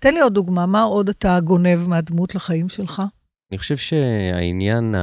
תן 0.00 0.14
לי 0.14 0.20
עוד 0.20 0.34
דוגמה, 0.34 0.66
מה 0.66 0.82
עוד 0.82 1.08
אתה 1.08 1.40
גונב 1.40 1.88
מהדמות 1.88 2.34
לחיים 2.34 2.68
שלך? 2.68 3.02
אני 3.52 3.58
חושב 3.58 3.76
שהעניין 3.76 4.94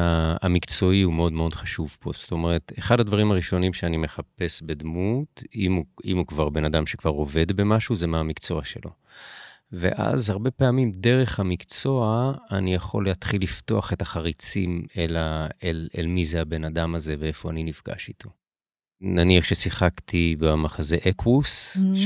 המקצועי 0.41 1.01
הוא 1.01 1.13
מאוד 1.13 1.33
מאוד 1.33 1.53
חשוב 1.53 1.97
פה. 1.99 2.11
זאת 2.13 2.31
אומרת, 2.31 2.71
אחד 2.79 2.99
הדברים 2.99 3.31
הראשונים 3.31 3.73
שאני 3.73 3.97
מחפש 3.97 4.61
בדמות, 4.61 5.43
אם 5.55 5.73
הוא, 5.73 5.85
אם 6.05 6.17
הוא 6.17 6.27
כבר 6.27 6.49
בן 6.49 6.65
אדם 6.65 6.85
שכבר 6.85 7.11
עובד 7.11 7.51
במשהו, 7.51 7.95
זה 7.95 8.07
מה 8.07 8.19
המקצוע 8.19 8.63
שלו. 8.63 8.91
ואז 9.71 10.29
הרבה 10.29 10.51
פעמים 10.51 10.91
דרך 10.91 11.39
המקצוע, 11.39 12.33
אני 12.51 12.73
יכול 12.73 13.05
להתחיל 13.05 13.43
לפתוח 13.43 13.93
את 13.93 14.01
החריצים 14.01 14.85
אל, 14.97 15.17
ה, 15.17 15.47
אל, 15.63 15.87
אל 15.97 16.07
מי 16.07 16.25
זה 16.25 16.41
הבן 16.41 16.63
אדם 16.63 16.95
הזה 16.95 17.15
ואיפה 17.19 17.49
אני 17.49 17.63
נפגש 17.63 18.09
איתו. 18.09 18.29
נניח 19.01 19.43
ששיחקתי 19.43 20.35
במחזה 20.39 20.97
אקווס, 21.09 21.77
Mhm. 21.77 21.97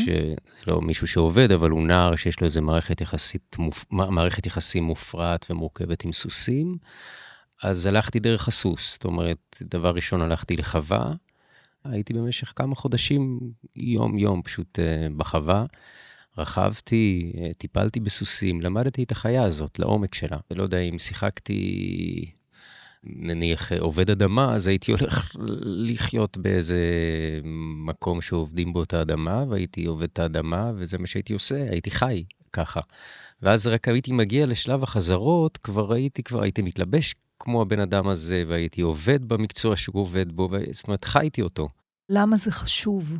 שלא 0.63 0.81
מישהו 0.81 1.07
שעובד, 1.07 1.51
אבל 1.51 1.69
הוא 1.69 1.83
נער 1.83 2.15
שיש 2.15 2.39
לו 2.39 2.45
איזה 2.45 2.61
מערכת, 2.61 3.01
יחסית, 3.01 3.55
מופ... 3.59 3.85
מערכת 3.91 4.45
יחסים 4.45 4.83
מופרעת 4.83 5.45
ומורכבת 5.49 6.03
עם 6.03 6.13
סוסים, 6.13 6.77
אז 7.63 7.85
הלכתי 7.85 8.19
דרך 8.19 8.47
הסוס. 8.47 8.93
זאת 8.93 9.05
אומרת, 9.05 9.57
דבר 9.61 9.91
ראשון 9.95 10.21
הלכתי 10.21 10.57
לחווה, 10.57 11.13
הייתי 11.83 12.13
במשך 12.13 12.53
כמה 12.55 12.75
חודשים, 12.75 13.39
יום-יום 13.75 14.41
פשוט 14.43 14.79
uh, 14.79 15.13
בחווה. 15.17 15.65
רכבתי, 16.37 17.31
uh, 17.35 17.57
טיפלתי 17.57 17.99
בסוסים, 17.99 18.61
למדתי 18.61 19.03
את 19.03 19.11
החיה 19.11 19.43
הזאת 19.43 19.79
לעומק 19.79 20.15
שלה. 20.15 20.37
ולא 20.51 20.63
יודע 20.63 20.79
אם 20.79 20.99
שיחקתי 20.99 22.31
נניח 23.03 23.71
עובד 23.71 24.09
אדמה, 24.09 24.55
אז 24.55 24.67
הייתי 24.67 24.91
הולך 24.91 25.35
לחיות 25.61 26.37
באיזה 26.37 26.79
מקום 27.85 28.21
שעובדים 28.21 28.73
בו 28.73 28.83
את 28.83 28.93
האדמה, 28.93 29.43
והייתי 29.49 29.85
עובד 29.85 30.07
את 30.13 30.19
האדמה, 30.19 30.71
וזה 30.75 30.97
מה 30.97 31.07
שהייתי 31.07 31.33
עושה, 31.33 31.69
הייתי 31.71 31.91
חי 31.91 32.23
ככה. 32.53 32.79
ואז 33.41 33.67
רק 33.67 33.87
הייתי 33.87 34.11
מגיע 34.11 34.45
לשלב 34.45 34.83
החזרות, 34.83 35.57
כבר 35.57 35.93
הייתי, 35.93 36.23
כבר 36.23 36.41
הייתי 36.41 36.61
מתלבש 36.61 37.15
כמו 37.39 37.61
הבן 37.61 37.79
אדם 37.79 38.07
הזה, 38.07 38.43
והייתי 38.47 38.81
עובד 38.81 39.25
במקצוע 39.25 39.75
שהוא 39.75 40.01
עובד 40.01 40.31
בו. 40.31 40.49
זאת 40.71 40.87
אומרת, 40.87 41.05
חייתי 41.05 41.41
אותו. 41.41 41.69
למה 42.09 42.37
זה 42.37 42.51
חשוב? 42.51 43.19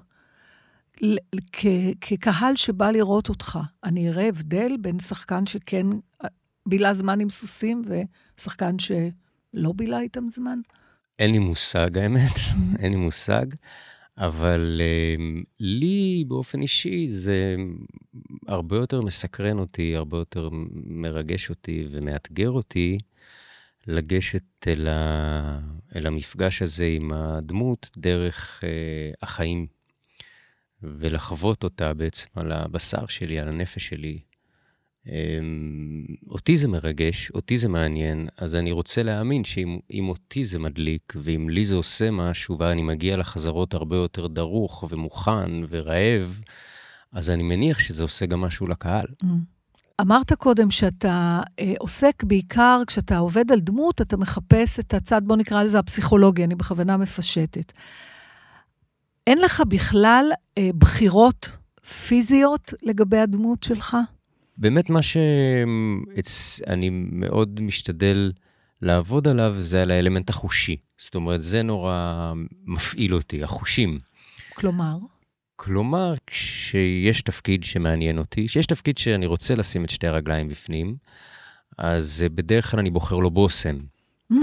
כ- 1.52 1.96
כקהל 2.02 2.56
שבא 2.56 2.92
לראות 2.92 3.30
אותך, 3.30 3.60
אני 3.84 4.10
אראה 4.10 4.28
הבדל 4.28 4.72
בין 4.82 5.00
שחקן 5.00 5.46
שכן 5.46 5.88
אה, 6.24 6.30
בילה 6.66 6.94
זמן 6.94 7.20
עם 7.20 7.30
סוסים 7.30 7.82
ושחקן 8.38 8.80
שלא 9.56 9.74
בילה 9.76 10.00
איתם 10.00 10.30
זמן? 10.30 10.60
אין 11.20 11.32
לי 11.32 11.40
מושג, 11.40 11.98
האמת, 11.98 12.36
אין 12.80 12.92
לי 12.92 12.98
מושג, 12.98 13.46
אבל 14.18 14.82
um, 14.82 15.44
לי 15.60 16.24
באופן 16.28 16.62
אישי 16.62 17.08
זה 17.10 17.56
הרבה 18.48 18.78
יותר 18.78 19.02
מסקרן 19.02 19.60
אותי, 19.60 19.96
הרבה 19.96 20.18
יותר 20.18 20.50
מרגש 20.86 21.50
אותי 21.50 21.88
ומאתגר 21.92 22.50
אותי 22.50 22.98
לגשת 23.88 24.68
אל, 24.68 24.88
ה... 24.88 25.60
אל 25.96 26.08
המפגש 26.08 26.62
הזה 26.62 26.86
עם 26.86 27.14
הדמות 27.14 27.90
דרך 27.98 28.64
uh, 28.64 29.18
החיים, 29.22 29.68
ולחוות 30.84 31.64
אותה 31.64 31.94
בעצם 31.94 32.28
על 32.36 32.52
הבשר 32.52 33.06
שלי, 33.06 33.40
על 33.40 33.48
הנפש 33.48 33.88
שלי. 33.88 34.20
Um, 35.06 35.10
אותי 36.28 36.58
זה 36.58 36.68
מרגש, 36.68 37.32
אותי 37.32 37.58
זה 37.58 37.70
מעניין, 37.70 38.28
אז 38.38 38.56
אני 38.56 38.72
רוצה 38.72 39.04
להאמין 39.04 39.44
שאם 39.44 39.80
אם 39.92 40.10
אותי 40.10 40.44
זה 40.44 40.60
מדליק, 40.60 41.14
ואם 41.16 41.50
לי 41.50 41.66
זה 41.66 41.76
עושה 41.76 42.12
משהו, 42.12 42.60
ואני 42.60 42.84
מגיע 42.84 43.18
לחזרות 43.18 43.74
הרבה 43.74 43.96
יותר 43.96 44.28
דרוך 44.28 44.86
ומוכן 44.90 45.52
ורעב, 45.70 46.40
אז 47.12 47.30
אני 47.30 47.44
מניח 47.44 47.80
שזה 47.80 48.04
עושה 48.04 48.26
גם 48.26 48.42
משהו 48.42 48.68
לקהל. 48.68 49.06
אמרת 50.02 50.34
קודם 50.34 50.72
שאתה 50.72 51.42
אה, 51.60 51.74
עוסק 51.80 52.24
בעיקר, 52.24 52.82
כשאתה 52.88 53.18
עובד 53.18 53.52
על 53.52 53.60
דמות, 53.60 54.02
אתה 54.02 54.18
מחפש 54.18 54.80
את 54.80 54.94
הצד, 54.94 55.22
בוא 55.26 55.36
נקרא 55.36 55.64
לזה 55.64 55.80
הפסיכולוגי, 55.80 56.44
אני 56.44 56.56
בכוונה 56.56 56.98
מפשטת. 56.98 57.74
אין 59.28 59.38
לך 59.38 59.64
בכלל 59.68 60.26
אה, 60.58 60.70
בחירות 60.78 61.58
פיזיות 62.08 62.74
לגבי 62.84 63.18
הדמות 63.18 63.64
שלך? 63.64 63.98
באמת 64.62 64.90
מה 64.90 65.00
שאני 65.02 66.90
מאוד 66.92 67.62
משתדל 67.62 68.32
לעבוד 68.82 69.28
עליו 69.28 69.56
זה 69.60 69.82
על 69.82 69.92
האלמנט 69.92 70.30
החושי. 70.30 70.78
זאת 70.98 71.16
אומרת, 71.16 71.42
זה 71.42 71.64
נורא 71.64 72.34
מפעיל 72.66 73.16
אותי, 73.16 73.44
החושים. 73.44 74.00
כלומר? 74.54 74.98
כלומר, 75.56 76.14
כשיש 76.28 77.22
תפקיד 77.22 77.64
שמעניין 77.64 78.18
אותי, 78.18 78.48
כשיש 78.48 78.66
תפקיד 78.66 78.98
שאני 78.98 79.26
רוצה 79.26 79.56
לשים 79.56 79.86
את 79.86 79.90
שתי 79.90 80.08
הרגליים 80.08 80.48
בפנים, 80.48 80.96
אז 81.78 82.26
בדרך 82.36 82.72
כלל 82.72 82.80
אני 82.80 82.90
בוחר 82.90 83.16
לו 83.16 83.32
בושם. 83.32 83.78
Mm, 84.34 84.36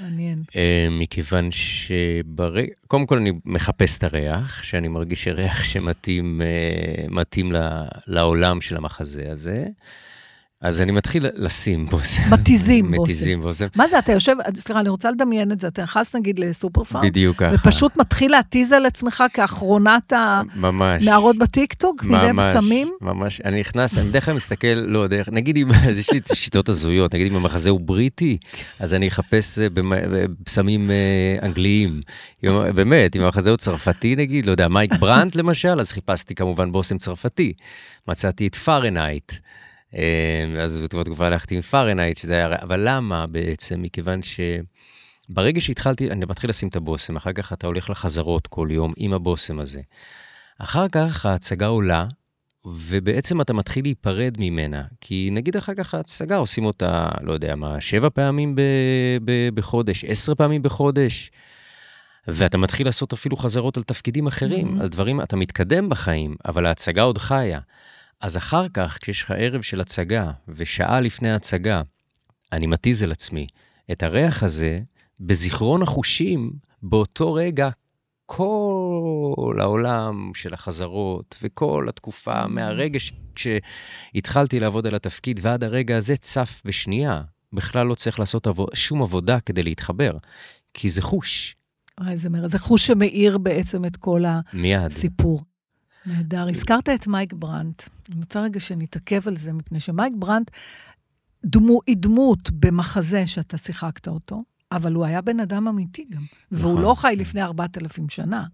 מעניין. 0.00 0.42
אה, 0.56 0.86
מכיוון 0.90 1.48
שברגע, 1.50 2.72
קודם 2.86 3.06
כל 3.06 3.18
אני 3.18 3.32
מחפש 3.44 3.98
את 3.98 4.04
הריח, 4.04 4.62
שאני 4.62 4.88
מרגיש 4.88 5.24
שריח 5.24 5.64
שמתאים 5.64 6.42
אה, 7.54 7.84
לעולם 8.06 8.60
של 8.60 8.76
המחזה 8.76 9.24
הזה. 9.28 9.66
אז 10.64 10.80
אני 10.80 10.92
מתחיל 10.92 11.26
לשים 11.34 11.86
בושם. 11.86 12.22
מתיזים 12.30 12.90
בושם. 12.90 13.02
מתיזים 13.02 13.40
בושם. 13.40 13.66
מה 13.76 13.88
זה, 13.88 13.98
אתה 13.98 14.12
יושב, 14.12 14.36
סליחה, 14.56 14.80
אני 14.80 14.88
רוצה 14.88 15.10
לדמיין 15.10 15.52
את 15.52 15.60
זה, 15.60 15.68
אתה 15.68 15.82
נכנס 15.82 16.14
נגיד 16.14 16.38
לסופר 16.38 16.84
פארם, 16.84 17.04
בדיוק 17.04 17.36
ככה. 17.36 17.54
ופשוט 17.54 17.96
מתחיל 17.96 18.30
להתיז 18.30 18.72
על 18.72 18.86
עצמך 18.86 19.24
כאחרונת. 19.32 20.12
הנערות 20.62 21.38
בטיקטוק, 21.38 22.04
מביני 22.04 22.32
בשמים? 22.36 22.88
ממש, 23.00 23.40
אני 23.40 23.60
נכנס, 23.60 23.98
אני 23.98 24.08
בדרך 24.08 24.24
כלל 24.24 24.34
מסתכל, 24.34 24.66
לא, 24.86 25.06
דרך, 25.06 25.28
נגיד 25.32 25.56
אם, 25.56 25.68
יש 25.98 26.12
לי 26.12 26.20
שיטות 26.34 26.68
הזויות, 26.68 27.14
נגיד 27.14 27.26
אם 27.26 27.36
המחזה 27.36 27.70
הוא 27.70 27.80
בריטי, 27.80 28.38
אז 28.80 28.94
אני 28.94 29.08
אחפש 29.08 29.58
בשמים 30.46 30.90
אנגליים. 31.42 32.00
באמת, 32.74 33.16
אם 33.16 33.22
המחזה 33.22 33.50
הוא 33.50 33.56
צרפתי 33.56 34.16
נגיד, 34.16 34.46
לא 34.46 34.50
יודע, 34.50 34.68
מייק 34.68 34.94
ברנט 34.94 35.36
למשל, 35.36 35.80
אז 35.80 35.92
חיפשתי 35.92 36.34
כמובן 36.34 36.72
בושם 36.72 36.96
צרפתי. 36.96 37.52
מצאתי 38.08 38.46
את 38.46 38.54
פארנייט. 38.54 39.32
אז 40.62 40.86
בתקופה 40.94 41.26
הלכתי 41.26 41.54
עם 41.54 41.60
פארנייט, 41.60 42.16
שזה 42.16 42.34
היה... 42.34 42.56
אבל 42.62 42.80
למה 42.88 43.26
בעצם? 43.26 43.82
מכיוון 43.82 44.20
שברגע 44.22 45.60
שהתחלתי, 45.60 46.10
אני 46.10 46.24
מתחיל 46.28 46.50
לשים 46.50 46.68
את 46.68 46.76
הבושם, 46.76 47.16
אחר 47.16 47.32
כך 47.32 47.52
אתה 47.52 47.66
הולך 47.66 47.90
לחזרות 47.90 48.46
כל 48.46 48.68
יום 48.70 48.92
עם 48.96 49.12
הבושם 49.12 49.60
הזה. 49.60 49.80
אחר 50.58 50.88
כך 50.88 51.26
ההצגה 51.26 51.66
עולה, 51.66 52.06
ובעצם 52.66 53.40
אתה 53.40 53.52
מתחיל 53.52 53.84
להיפרד 53.84 54.34
ממנה. 54.38 54.82
כי 55.00 55.28
נגיד 55.32 55.56
אחר 55.56 55.74
כך 55.74 55.94
ההצגה 55.94 56.36
עושים 56.36 56.64
אותה, 56.64 57.08
לא 57.22 57.32
יודע 57.32 57.54
מה, 57.54 57.80
שבע 57.80 58.08
פעמים 58.14 58.54
ב- 58.54 58.60
ב- 59.24 59.48
בחודש, 59.54 60.04
עשר 60.04 60.34
פעמים 60.34 60.62
בחודש. 60.62 61.30
ואתה 62.28 62.58
מתחיל 62.58 62.86
לעשות 62.86 63.12
אפילו 63.12 63.36
חזרות 63.36 63.76
על 63.76 63.82
תפקידים 63.82 64.26
אחרים, 64.26 64.78
mm-hmm. 64.78 64.82
על 64.82 64.88
דברים, 64.88 65.20
אתה 65.20 65.36
מתקדם 65.36 65.88
בחיים, 65.88 66.36
אבל 66.44 66.66
ההצגה 66.66 67.02
עוד 67.02 67.18
חיה. 67.18 67.60
אז 68.24 68.36
אחר 68.36 68.68
כך, 68.68 68.98
כשיש 69.00 69.22
לך 69.22 69.30
ערב 69.30 69.62
של 69.62 69.80
הצגה, 69.80 70.30
ושעה 70.48 71.00
לפני 71.00 71.30
ההצגה, 71.30 71.82
אני 72.52 72.66
מתיז 72.66 73.02
על 73.02 73.12
עצמי 73.12 73.46
את 73.92 74.02
הריח 74.02 74.42
הזה, 74.42 74.78
בזיכרון 75.20 75.82
החושים, 75.82 76.52
באותו 76.82 77.34
רגע, 77.34 77.68
כל 78.26 79.56
העולם 79.60 80.30
של 80.34 80.54
החזרות, 80.54 81.36
וכל 81.42 81.86
התקופה, 81.88 82.46
מהרגע 82.46 82.98
שהתחלתי 83.36 84.60
לעבוד 84.60 84.86
על 84.86 84.94
התפקיד 84.94 85.40
ועד 85.42 85.64
הרגע 85.64 85.96
הזה, 85.96 86.16
צף 86.16 86.62
בשנייה. 86.64 87.22
בכלל 87.52 87.86
לא 87.86 87.94
צריך 87.94 88.20
לעשות 88.20 88.46
עבוד, 88.46 88.68
שום 88.74 89.02
עבודה 89.02 89.40
כדי 89.40 89.62
להתחבר, 89.62 90.16
כי 90.74 90.90
זה 90.90 91.02
חוש. 91.02 91.56
וואי, 92.00 92.16
זה, 92.16 92.28
זה 92.46 92.58
חוש 92.58 92.86
שמאיר 92.86 93.38
בעצם 93.38 93.84
את 93.84 93.96
כל 93.96 94.22
מיד. 94.52 94.90
הסיפור. 94.90 95.42
נהדר. 96.06 96.48
הזכרת 96.48 96.88
את 96.88 97.06
מייק 97.06 97.32
ברנט. 97.32 97.82
אני 98.12 98.20
רוצה 98.20 98.40
רגע 98.40 98.60
שנתעכב 98.60 99.28
על 99.28 99.36
זה, 99.36 99.52
מפני 99.52 99.80
שמייק 99.80 100.12
ברנט 100.16 100.50
דמו, 101.44 101.80
היא 101.86 101.96
דמות 101.98 102.50
במחזה 102.50 103.26
שאתה 103.26 103.58
שיחקת 103.58 104.08
אותו, 104.08 104.42
אבל 104.72 104.92
הוא 104.92 105.04
היה 105.04 105.20
בן 105.20 105.40
אדם 105.40 105.68
אמיתי 105.68 106.06
גם. 106.10 106.22
והוא 106.52 106.72
נכון. 106.72 106.82
לא 106.82 106.94
חי 106.94 107.14
לפני 107.18 107.42
4,000 107.42 108.08
שנה. 108.08 108.44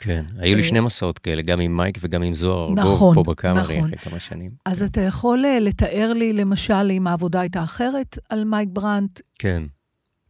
כן, 0.00 0.24
היו 0.38 0.56
לי 0.56 0.62
אה, 0.62 0.68
שני 0.68 0.80
מסעות 0.80 1.18
כאלה, 1.18 1.42
גם 1.42 1.60
עם 1.60 1.76
מייק 1.76 1.98
וגם 2.00 2.22
עם 2.22 2.34
זוהר 2.34 2.68
ארגוב, 2.68 2.78
נכון, 2.78 3.14
פה 3.14 3.22
בקאמרי 3.22 3.62
נכון. 3.62 3.84
אחרי 3.94 4.10
כמה 4.10 4.20
שנים. 4.20 4.50
אז 4.66 4.78
כן. 4.78 4.84
אתה 4.84 5.00
יכול 5.00 5.44
אה, 5.44 5.60
לתאר 5.60 6.12
לי, 6.12 6.32
למשל, 6.32 6.90
אם 6.90 7.06
העבודה 7.06 7.40
הייתה 7.40 7.64
אחרת 7.64 8.18
על 8.28 8.44
מייק 8.44 8.68
ברנט, 8.72 9.20
כן. 9.38 9.62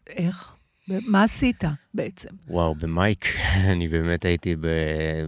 איך? 0.07 0.53
מה 0.89 1.25
עשית 1.25 1.65
בעצם? 1.95 2.29
וואו, 2.49 2.75
במייק, 2.75 3.25
אני 3.73 3.89
באמת 3.89 4.25
הייתי 4.25 4.57
ב- 4.57 4.67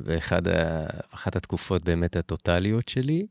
באחד 0.05 0.49
ה- 0.49 0.87
באחת 1.11 1.37
התקופות 1.37 1.85
באמת 1.85 2.17
הטוטליות 2.17 2.89
שלי. 2.89 3.27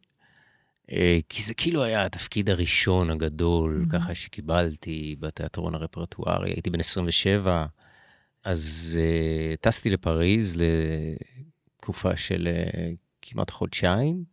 אה, 0.91 1.19
כי 1.29 1.43
זה 1.43 1.53
כאילו 1.53 1.83
היה 1.83 2.05
התפקיד 2.05 2.49
הראשון 2.49 3.09
הגדול, 3.09 3.85
Mhm. 3.87 3.91
ככה 3.91 4.15
שקיבלתי 4.15 5.15
בתיאטרון 5.19 5.75
הרפרטוארי, 5.75 6.49
הייתי 6.51 6.69
בן 6.69 6.79
27, 6.79 7.65
אז 8.43 8.99
uh, 8.99 9.57
טסתי 9.61 9.89
לפריז 9.89 10.55
לתקופה 11.75 12.15
של 12.15 12.47
uh, 12.47 12.77
כמעט 13.21 13.49
חודשיים, 13.51 14.23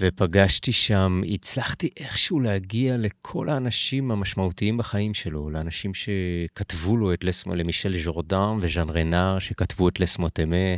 ופגשתי 0.00 0.72
שם, 0.72 1.20
הצלחתי 1.32 1.88
איכשהו 1.96 2.40
להגיע 2.40 2.96
לכל 2.96 3.48
האנשים 3.48 4.10
המשמעותיים 4.10 4.76
בחיים 4.78 5.14
שלו, 5.14 5.50
לאנשים 5.50 5.92
שכתבו 5.94 6.96
לו 6.96 7.14
את 7.14 7.24
לסמו, 7.24 7.54
למישל 7.54 7.96
ז'ורדן 7.96 8.58
וז'אן 8.60 8.88
רנר, 8.90 9.38
שכתבו 9.38 9.88
את 9.88 10.00
לסמוטמה, 10.00 10.76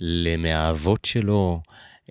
למאהבות 0.00 1.04
שלו. 1.04 1.60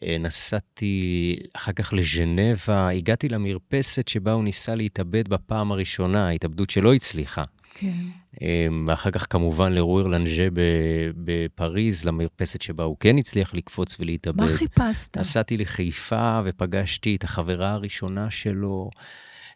אה, 0.04 0.18
נסעתי 0.20 1.36
אחר 1.54 1.72
כך 1.72 1.94
לז'נבה, 1.94 2.90
הגעתי 2.90 3.30
למרפסת 3.30 4.08
שבה 4.08 4.32
הוא 4.32 4.44
ניסה 4.44 4.76
להתאבד 4.76 5.28
בפעם 5.28 5.72
הראשונה, 5.72 6.30
התאבדות 6.30 6.70
שלא 6.70 6.94
הצליחה. 6.94 7.44
כן. 7.78 8.04
אה, 8.42 8.68
ואחר 8.88 9.12
כך 9.12 9.28
כמובן 9.30 9.74
לרויר 9.74 10.08
לנג'ה 10.08 10.48
ב- 10.54 11.12
בפריז, 11.16 12.06
למרפסת 12.06 12.62
שבה 12.62 12.84
הוא 12.84 12.98
כן 13.00 13.18
הצליח 13.18 13.54
לקפוץ 13.54 14.00
ולהתאבד. 14.00 14.42
מה 14.42 14.48
חיפשת? 14.48 15.18
נסעתי 15.18 15.58
לחיפה 15.58 16.42
ופגשתי 16.46 17.16
את 17.16 17.24
החברה 17.24 17.72
הראשונה 17.72 18.32
שלו, 18.32 18.90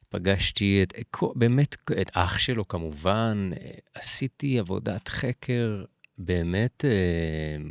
פגשתי 0.10 0.84
את, 0.84 0.94
באמת, 1.36 1.76
את 2.02 2.12
אח 2.14 2.38
שלו 2.38 2.68
כמובן, 2.68 3.50
עשיתי 3.94 4.60
עבודת 4.60 5.08
חקר 5.08 5.84
באמת 6.18 6.86
אה, 6.86 7.64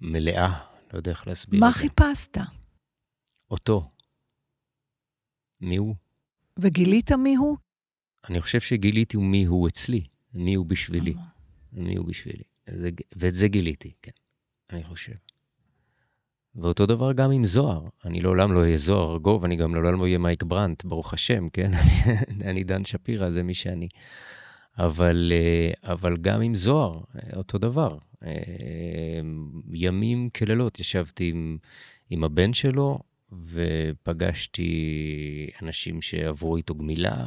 מלאה, 0.00 0.58
לא 0.92 0.98
יודע 0.98 1.10
איך 1.10 1.26
להסביר 1.26 1.60
מה. 1.60 1.72
חיפשת? 1.72 2.38
אותו. 3.50 3.90
מי 5.60 5.76
הוא? 5.76 5.94
וגילית 6.58 7.12
מי 7.12 7.34
הוא? 7.34 7.56
אני 8.30 8.40
חושב 8.40 8.60
שגיליתי 8.60 9.16
מי 9.16 9.44
הוא 9.44 9.68
אצלי, 9.68 10.04
מי 10.34 10.54
הוא 10.54 10.66
בשבילי. 10.66 11.14
מי 11.72 11.96
הוא 11.96 12.06
בשבילי. 12.06 12.44
זה, 12.66 12.90
ואת 13.16 13.34
זה 13.34 13.48
גיליתי, 13.48 13.92
כן, 14.02 14.10
אני 14.72 14.84
חושב. 14.84 15.12
ואותו 16.54 16.86
דבר 16.86 17.12
גם 17.12 17.30
עם 17.30 17.44
זוהר. 17.44 17.84
אני 18.04 18.20
לעולם 18.20 18.52
לא 18.52 18.60
אהיה 18.60 18.76
זוהר 18.76 19.12
ארגוב, 19.12 19.44
אני 19.44 19.56
גם 19.56 19.74
לעולם 19.74 19.98
לא 19.98 20.02
אהיה 20.02 20.18
מייק 20.18 20.42
ברנט, 20.42 20.84
ברוך 20.84 21.14
השם, 21.14 21.48
כן? 21.48 21.70
אני, 21.74 22.44
אני 22.50 22.64
דן 22.64 22.84
שפירא, 22.84 23.30
זה 23.30 23.42
מי 23.42 23.54
שאני. 23.54 23.88
אבל, 24.78 25.32
אה, 25.32 25.92
אבל 25.92 26.16
גם 26.16 26.40
עם 26.40 26.54
זוהר, 26.54 27.00
אה, 27.14 27.36
אותו 27.36 27.58
דבר. 27.58 27.98
אה, 28.24 28.30
ימים 29.72 30.30
כלילות 30.30 30.80
ישבתי 30.80 31.28
עם, 31.28 31.58
עם 32.10 32.24
הבן 32.24 32.52
שלו, 32.52 32.98
ופגשתי 33.52 34.70
אנשים 35.62 36.02
שעברו 36.02 36.56
איתו 36.56 36.74
גמילה, 36.74 37.26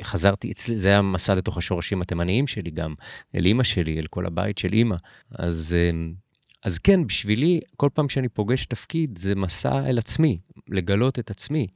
וחזרתי 0.00 0.52
אצלי, 0.52 0.78
זה 0.78 0.88
היה 0.88 1.02
מסע 1.02 1.34
לתוך 1.34 1.58
השורשים 1.58 2.02
התימניים 2.02 2.46
שלי 2.46 2.70
גם, 2.70 2.94
אל 3.34 3.46
אימא 3.46 3.64
שלי, 3.64 3.98
אל 3.98 4.06
כל 4.06 4.26
הבית 4.26 4.58
של 4.58 4.72
אימא. 4.72 4.96
אז, 5.30 5.76
אז 6.64 6.78
כן, 6.78 7.06
בשבילי, 7.06 7.60
כל 7.76 7.88
פעם 7.94 8.08
שאני 8.08 8.28
פוגש 8.28 8.66
תפקיד, 8.66 9.18
זה 9.18 9.34
מסע 9.34 9.86
אל 9.86 9.98
עצמי, 9.98 10.38
לגלות 10.68 11.18
את 11.18 11.30
עצמי, 11.30 11.66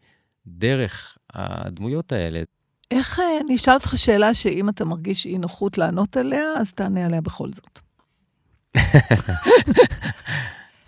דרך 0.46 1.18
הדמויות 1.32 2.12
האלה. 2.12 2.42
איך, 2.90 3.20
אה, 3.20 3.24
אני 3.44 3.56
אשאל 3.56 3.74
אותך 3.74 3.92
שאלה 3.96 4.34
שאם 4.34 4.68
אתה 4.68 4.84
מרגיש 4.84 5.26
אי 5.26 5.38
נוחות 5.38 5.78
לענות 5.78 6.16
עליה, 6.16 6.44
אז 6.56 6.72
תענה 6.72 7.06
עליה 7.06 7.20
בכל 7.20 7.48
זאת. 7.52 7.80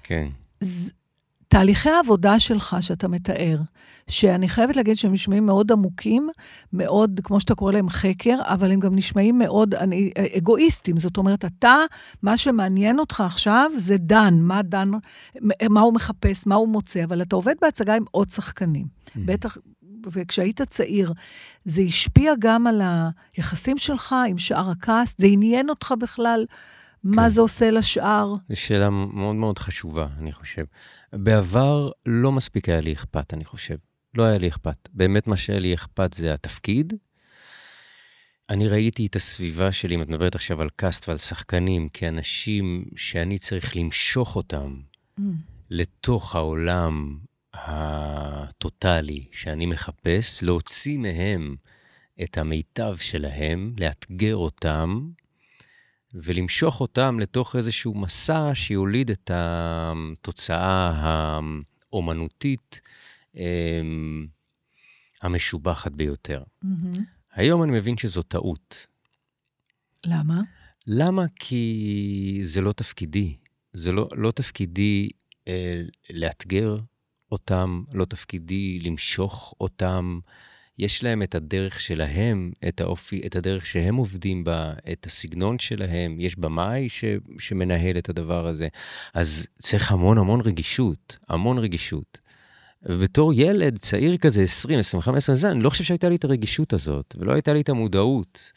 כן. 0.03 0.29
תהליכי 1.53 1.91
העבודה 1.91 2.41
שלך 2.41 2.77
שאתה 2.81 3.09
מתאר, 3.09 3.59
שאני 4.09 4.49
חייבת 4.49 4.77
להגיד 4.77 4.97
שהם 4.97 5.13
נשמעים 5.13 5.47
מאוד 5.47 5.73
עמוקים, 5.73 6.29
מאוד, 6.73 7.21
כמו 7.25 7.41
שאתה 7.41 7.55
קורא 7.55 7.73
להם, 7.73 7.89
חקר, 7.89 8.39
אבל 8.41 8.73
הם 8.73 8.81
גם 8.81 8.97
נשמעים 8.97 9.39
מאוד 9.39 9.75
אני, 9.75 10.11
אגואיסטים. 10.39 10.99
זאת 10.99 11.17
אומרת, 11.17 11.45
אתה, 11.45 11.77
מה 12.23 12.37
שמעניין 12.37 12.99
אותך 12.99 13.21
עכשיו 13.21 13.71
זה 13.77 13.97
דן, 13.97 14.35
מה 14.41 14.63
דן, 14.63 14.91
מה 15.71 15.81
הוא 15.81 15.95
מחפש, 15.95 16.47
מה 16.47 16.55
הוא 16.55 16.69
מוצא, 16.69 17.05
אבל 17.05 17.23
אתה 17.23 17.37
עובד 17.37 17.55
בהצגה 17.63 17.97
עם 17.97 18.05
עוד 18.11 18.31
שחקנים. 18.31 18.87
בטח, 19.17 19.57
וכשהיית 20.13 20.63
צעיר, 20.63 21.13
זה 21.65 21.83
השפיע 21.83 22.33
גם 22.39 22.67
על 22.67 22.83
היחסים 23.37 23.79
שלך 23.79 24.15
עם 24.29 24.39
שאר 24.39 24.71
הקאסט? 24.71 25.21
זה 25.21 25.27
עניין 25.27 25.71
אותך 25.71 25.95
בכלל? 25.99 26.45
מה 27.05 27.23
כן. 27.23 27.29
זה 27.29 27.41
עושה 27.41 27.71
לשאר? 27.71 28.35
זו 28.49 28.61
שאלה 28.61 28.91
מאוד 28.91 29.35
מאוד 29.35 29.59
חשובה, 29.59 30.07
אני 30.19 30.33
חושב. 30.33 30.65
בעבר 31.13 31.91
לא 32.07 32.33
מספיק 32.33 32.69
היה 32.69 32.81
לי 32.81 32.93
אכפת, 32.93 33.35
אני 33.35 33.45
חושב. 33.45 33.77
לא 34.15 34.25
היה 34.25 34.39
לי 34.39 34.49
אכפת. 34.49 34.89
באמת 34.93 35.27
מה 35.27 35.37
שהיה 35.37 35.59
לי 35.59 35.75
אכפת 35.75 36.13
זה 36.13 36.35
התפקיד. 36.35 36.93
אני 38.51 38.69
ראיתי 38.69 39.07
את 39.07 39.17
הסביבה 39.17 39.73
שלי, 39.73 39.95
אם 39.95 40.03
את 40.03 40.09
מדברת 40.09 40.35
עכשיו 40.35 40.63
על 40.63 40.69
קאסט 40.77 41.09
ועל 41.09 41.19
שחקנים, 41.19 41.89
כאנשים 41.89 42.85
שאני 42.97 43.39
צריך 43.39 43.77
למשוך 43.77 44.37
אותם 44.37 44.75
Mm. 45.19 45.23
לתוך 45.71 46.37
העולם 46.37 47.19
הטוטלי 47.55 49.25
שאני 49.33 49.67
מחפש, 49.67 50.43
להוציא 50.43 50.99
מהם 50.99 51.57
את 52.23 52.39
המיטב 52.39 52.97
שלהם, 52.97 53.75
לאתגר 53.79 54.37
אותם, 54.37 55.11
ולמשוך 56.15 56.81
אותם 56.81 57.21
לתוך 57.21 57.57
איזשהו 57.57 57.95
מסע 57.95 58.51
שיוליד 58.55 59.11
את 59.11 59.31
התוצאה 59.35 60.93
האומנותית 61.93 62.81
אמ, 63.37 64.27
המשובחת 65.23 65.93
ביותר. 65.93 66.43
מהמם. 66.63 67.05
היום 67.35 67.63
אני 67.63 67.73
מבין 67.73 67.97
שזו 67.97 68.23
טעות. 68.23 68.87
למה? 70.07 70.41
למה? 70.87 71.25
כי 71.35 72.41
זה 72.43 72.61
לא 72.61 72.73
תפקידי. 72.73 73.37
זה 73.73 73.93
לא, 73.93 74.09
לא 74.17 74.31
תפקידי 74.31 75.09
אה, 75.49 75.83
לאתגר 76.11 76.77
אותם, 77.33 77.85
לא 77.95 78.05
תפקידי 78.05 78.79
למשוך 78.81 79.55
אותם. 79.61 80.21
יש 80.79 81.05
להם 81.05 81.23
את 81.23 81.35
הדרך 81.35 81.81
שלהם, 81.81 82.53
את 82.69 82.81
האופי, 82.81 83.23
את 83.27 83.37
הדרך 83.37 83.67
שהם 83.67 83.97
עובדים 83.97 84.45
בה, 84.45 84.73
את 84.93 85.07
הסגנון 85.07 85.59
שלהם. 85.59 86.21
יש 86.21 86.39
במאי 86.39 86.89
ש, 86.89 87.05
שמנהל 87.39 87.99
את 87.99 88.09
הדבר 88.09 88.47
הזה. 88.47 88.69
אז 89.15 89.47
צריך 89.59 89.93
המון 89.93 90.19
המון 90.19 90.41
רגישות, 90.41 91.19
המון 91.29 91.59
רגישות. 91.59 92.19
ובתור 92.83 93.33
ילד 93.35 93.79
צעיר 93.79 94.17
כזה, 94.17 94.43
20, 94.43 94.79
25, 94.79 95.17
20, 95.17 95.37
זה, 95.37 95.51
אני 95.51 95.63
לא 95.63 95.71
חושב 95.71 95.85
שהייתה 95.85 96.09
לי 96.09 96.17
את 96.17 96.25
הרגישות 96.25 96.73
הזאת, 96.73 97.15
ולא 97.19 97.33
הייתה 97.33 97.53
לי 97.53 97.61
את 97.61 97.69
המודעות. 97.69 98.53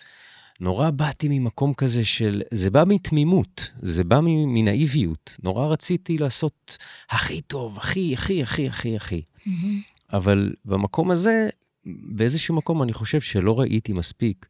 נורא 0.59 0.89
באתי 0.89 1.27
ממקום 1.29 1.73
כזה 1.73 2.05
של, 2.05 2.41
זה 2.51 2.69
בא 2.69 2.83
מתמימות, 2.87 3.71
זה 3.81 4.03
בא 4.03 4.19
מנאיביות. 4.23 5.37
נורא 5.43 5.67
רציתי 5.67 6.17
לעשות 6.17 6.77
הכי 7.09 7.41
טוב, 7.41 7.77
הכי, 7.77 8.13
הכי, 8.13 8.43
הכי, 8.43 8.67
הכי, 8.67 8.95
הכי. 8.95 9.21
מהמם. 9.45 9.79
אבל 10.13 10.53
במקום 10.65 11.11
הזה, 11.11 11.49
באיזשהו 11.85 12.55
מקום 12.55 12.83
אני 12.83 12.93
חושב 12.93 13.21
שלא 13.21 13.59
ראיתי 13.59 13.93
מספיק 13.93 14.45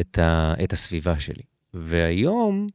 את, 0.00 0.18
ה, 0.18 0.54
את 0.64 0.72
הסביבה 0.72 1.20
שלי. 1.20 1.42
והיום, 1.74 2.66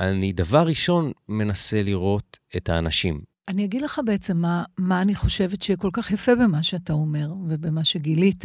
אני 0.00 0.32
דבר 0.32 0.66
ראשון 0.66 1.12
מנסה 1.28 1.82
לראות 1.82 2.38
את 2.56 2.68
האנשים. 2.68 3.20
אני 3.48 3.64
אגיד 3.64 3.82
לך 3.82 4.00
בעצם 4.04 4.36
מה, 4.36 4.64
מה 4.78 5.02
אני 5.02 5.14
חושבת 5.14 5.62
שכל 5.62 5.90
כך 5.92 6.10
יפה 6.10 6.34
במה 6.34 6.62
שאתה 6.62 6.92
אומר 6.92 7.32
ובמה 7.48 7.84
שגילית. 7.84 8.44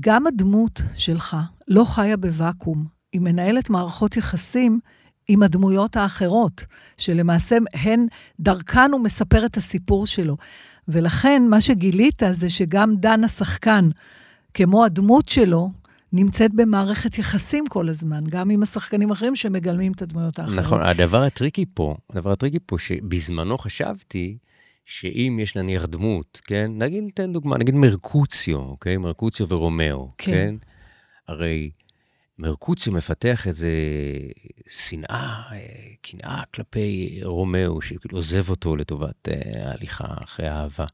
גם 0.00 0.26
הדמות 0.26 0.82
שלך 0.96 1.36
לא 1.68 1.84
חיה 1.84 2.16
בוואקום, 2.16 2.84
היא 3.12 3.20
מנהלת 3.20 3.70
מערכות 3.70 4.16
יחסים 4.16 4.80
עם 5.28 5.42
הדמויות 5.42 5.96
האחרות, 5.96 6.66
שלמעשה 6.98 7.56
הן, 7.74 8.06
דרכן 8.40 8.90
הוא 8.92 9.00
מספר 9.00 9.46
את 9.46 9.56
הסיפור 9.56 10.06
שלו. 10.06 10.36
ולכן 10.88 11.42
מה 11.50 11.60
שגילית 11.60 12.22
זה 12.32 12.50
שגם 12.50 12.96
דן 12.96 13.24
השחקן, 13.24 13.88
כמו 14.54 14.84
הדמות 14.84 15.28
שלו, 15.28 15.70
נמצאת 16.12 16.54
במערכת 16.54 17.18
יחסים 17.18 17.66
כל 17.66 17.88
הזמן, 17.88 18.24
גם 18.28 18.50
עם 18.50 18.62
השחקנים 18.62 19.10
האחרים 19.10 19.36
שמגלמים 19.36 19.92
את 19.92 20.02
הדמויות 20.02 20.38
האחרות. 20.38 20.58
נכון, 20.58 20.82
הדבר 20.82 21.22
הטריקי 21.22 21.64
פה, 21.74 21.96
הדבר 22.10 22.32
הטריקי 22.32 22.58
פה, 22.66 22.78
שבזמנו 22.78 23.58
חשבתי 23.58 24.36
שאם 24.84 25.38
יש 25.42 25.56
נניח 25.56 25.84
דמות, 25.84 26.40
כן? 26.44 26.70
נגיד, 26.74 27.04
ניתן 27.04 27.32
דוגמה, 27.32 27.58
נגיד 27.58 27.74
מרקוציו, 27.74 28.58
אוקיי? 28.58 28.96
מרקוציו 28.96 29.48
ורומאו, 29.48 30.10
כן? 30.18 30.32
כן? 30.32 30.54
הרי 31.28 31.70
מרקוציו 32.38 32.92
מפתח 32.92 33.46
איזה 33.46 33.70
שנאה, 34.68 35.42
אה, 35.52 35.58
קנאה 36.02 36.42
כלפי 36.54 37.20
רומאו, 37.22 37.82
שכאילו 37.82 38.18
עוזב 38.18 38.50
אותו 38.50 38.76
לטובת 38.76 39.28
אה, 39.28 39.68
ההליכה 39.68 40.06
אחרי 40.24 40.48
האהבה. 40.48 40.86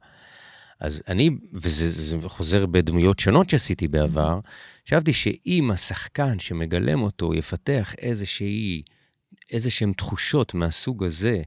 אז 0.81 1.03
אני, 1.09 1.31
וזה 1.53 2.17
חוזר 2.29 2.67
בדמויות 2.67 3.19
שונות 3.19 3.51
שעשיתי 3.51 3.89
בעבר, 3.89 4.41
חשבתי 4.87 5.13
שאם 5.13 5.71
השחקן 5.73 6.39
שמגלם 6.39 7.03
אותו 7.03 7.35
יפתח 7.35 7.95
איזושהי, 7.99 8.83
איזשהן 9.51 9.93
תחושות 9.93 10.55
מהסוג 10.55 11.05
הזה 11.05 11.43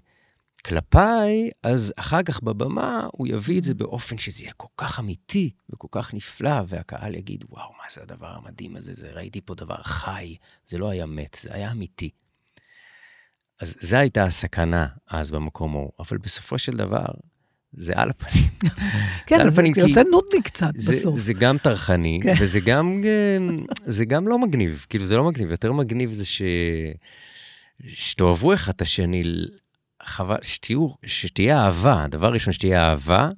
כלפיי, 0.66 1.50
אז 1.64 1.94
אחר 1.98 2.24
כך 2.24 2.44
בבמה 2.44 3.08
הוא 3.14 3.28
יביא 3.28 3.60
את 3.60 3.64
זה 3.64 3.74
באופן 3.74 4.18
שזה 4.18 4.44
יהיה 4.44 4.54
כל 4.58 4.68
כך 4.78 5.00
אמיתי 5.00 5.50
וכל 5.70 5.88
כך 5.92 6.14
נפלא, 6.14 6.62
והקהל 6.68 7.16
יגיד, 7.16 7.46
וואו, 7.50 7.72
מה 7.72 7.84
זה 7.94 8.02
הדבר 8.02 8.28
המדהים 8.28 8.76
הזה? 8.76 8.94
זה, 8.94 9.12
ראיתי 9.12 9.42
פה 9.42 9.56
דבר 9.56 9.82
חי, 9.84 10.36
זה 10.68 10.78
לא 10.78 10.90
היה 10.90 11.06
מת, 11.06 11.38
זה 11.42 11.50
היה 11.54 11.72
אמיתי. 11.72 12.10
אז 13.62 13.76
זו 13.80 13.98
הייתה 13.98 14.24
הסכנה 14.24 14.88
אז 15.10 15.32
במקום 15.32 15.76
ההוא, 15.76 15.92
אבל 16.00 16.18
בסופו 16.18 16.58
של 16.58 16.72
דבר, 16.72 17.06
זה 17.74 17.94
על 17.96 18.10
הפנים. 18.10 18.50
כן, 19.28 19.50
זה 19.50 19.62
יוצא 19.82 20.04
נודני 20.04 20.42
קצת 20.44 20.72
זה, 20.76 20.96
בסוף. 20.96 21.20
זה 21.20 21.34
גם 21.34 21.58
טרחני, 21.58 22.20
כן. 22.24 22.34
וזה 22.40 22.60
גם, 22.60 23.02
זה 23.86 24.06
גם 24.06 24.28
לא 24.28 24.40
מגניב. 24.40 24.86
כאילו, 24.90 25.06
זה 25.06 25.18
לא 25.18 25.24
מגניב, 25.24 25.52
יותר 25.52 25.72
מגניב 25.72 26.14
זה 26.14 26.26
ש... 26.26 26.42
שתאהבו 27.88 28.54
אחד 28.54 28.74
את 28.76 28.82
השני, 28.82 29.24
חבל, 30.06 30.36
שתהיו, 30.42 30.88
שתהיה 31.06 31.66
אהבה, 31.66 32.06
דבר 32.10 32.34
ראשון 32.34 32.54
שתהיה 32.54 32.90
אהבה, 32.90 33.30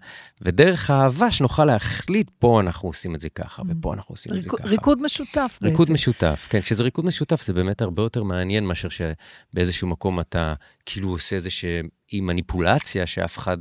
ודרך 0.42 0.90
האהבה 0.90 1.32
שנוכל 1.32 1.66
להחליט, 1.66 2.30
פה 2.40 2.62
אנחנו 2.62 2.90
עושים 2.90 3.16
את 3.16 3.20
זה 3.20 3.30
ככה, 3.30 3.62
mm. 3.62 3.66
ופה 3.70 3.94
אנחנו 3.94 4.14
עושים 4.14 4.34
ריק, 4.34 4.46
את 4.46 4.52
זה 4.52 4.58
ככה. 4.58 4.68
ריקוד 4.68 5.02
משותף 5.02 5.58
בעצם. 5.62 5.66
ריקוד 5.66 5.92
משותף, 5.92 6.48
כן. 6.50 6.62
כשזה 6.62 6.84
ריקוד 6.84 7.06
משותף 7.06 7.44
זה 7.44 7.54
באמת 7.54 7.82
הרבה 7.82 8.04
יותר 8.04 8.24
מעניין 8.24 8.66
מאשר 8.66 8.88
שבאיזשהו 8.90 9.88
מקום 9.88 10.20
אתה 10.20 10.54
כאילו 10.86 11.10
עושה 11.10 11.36
איזושהי 11.36 12.22
מניפולציה 12.22 13.08
שאף 13.08 13.38
אחד 13.38 13.58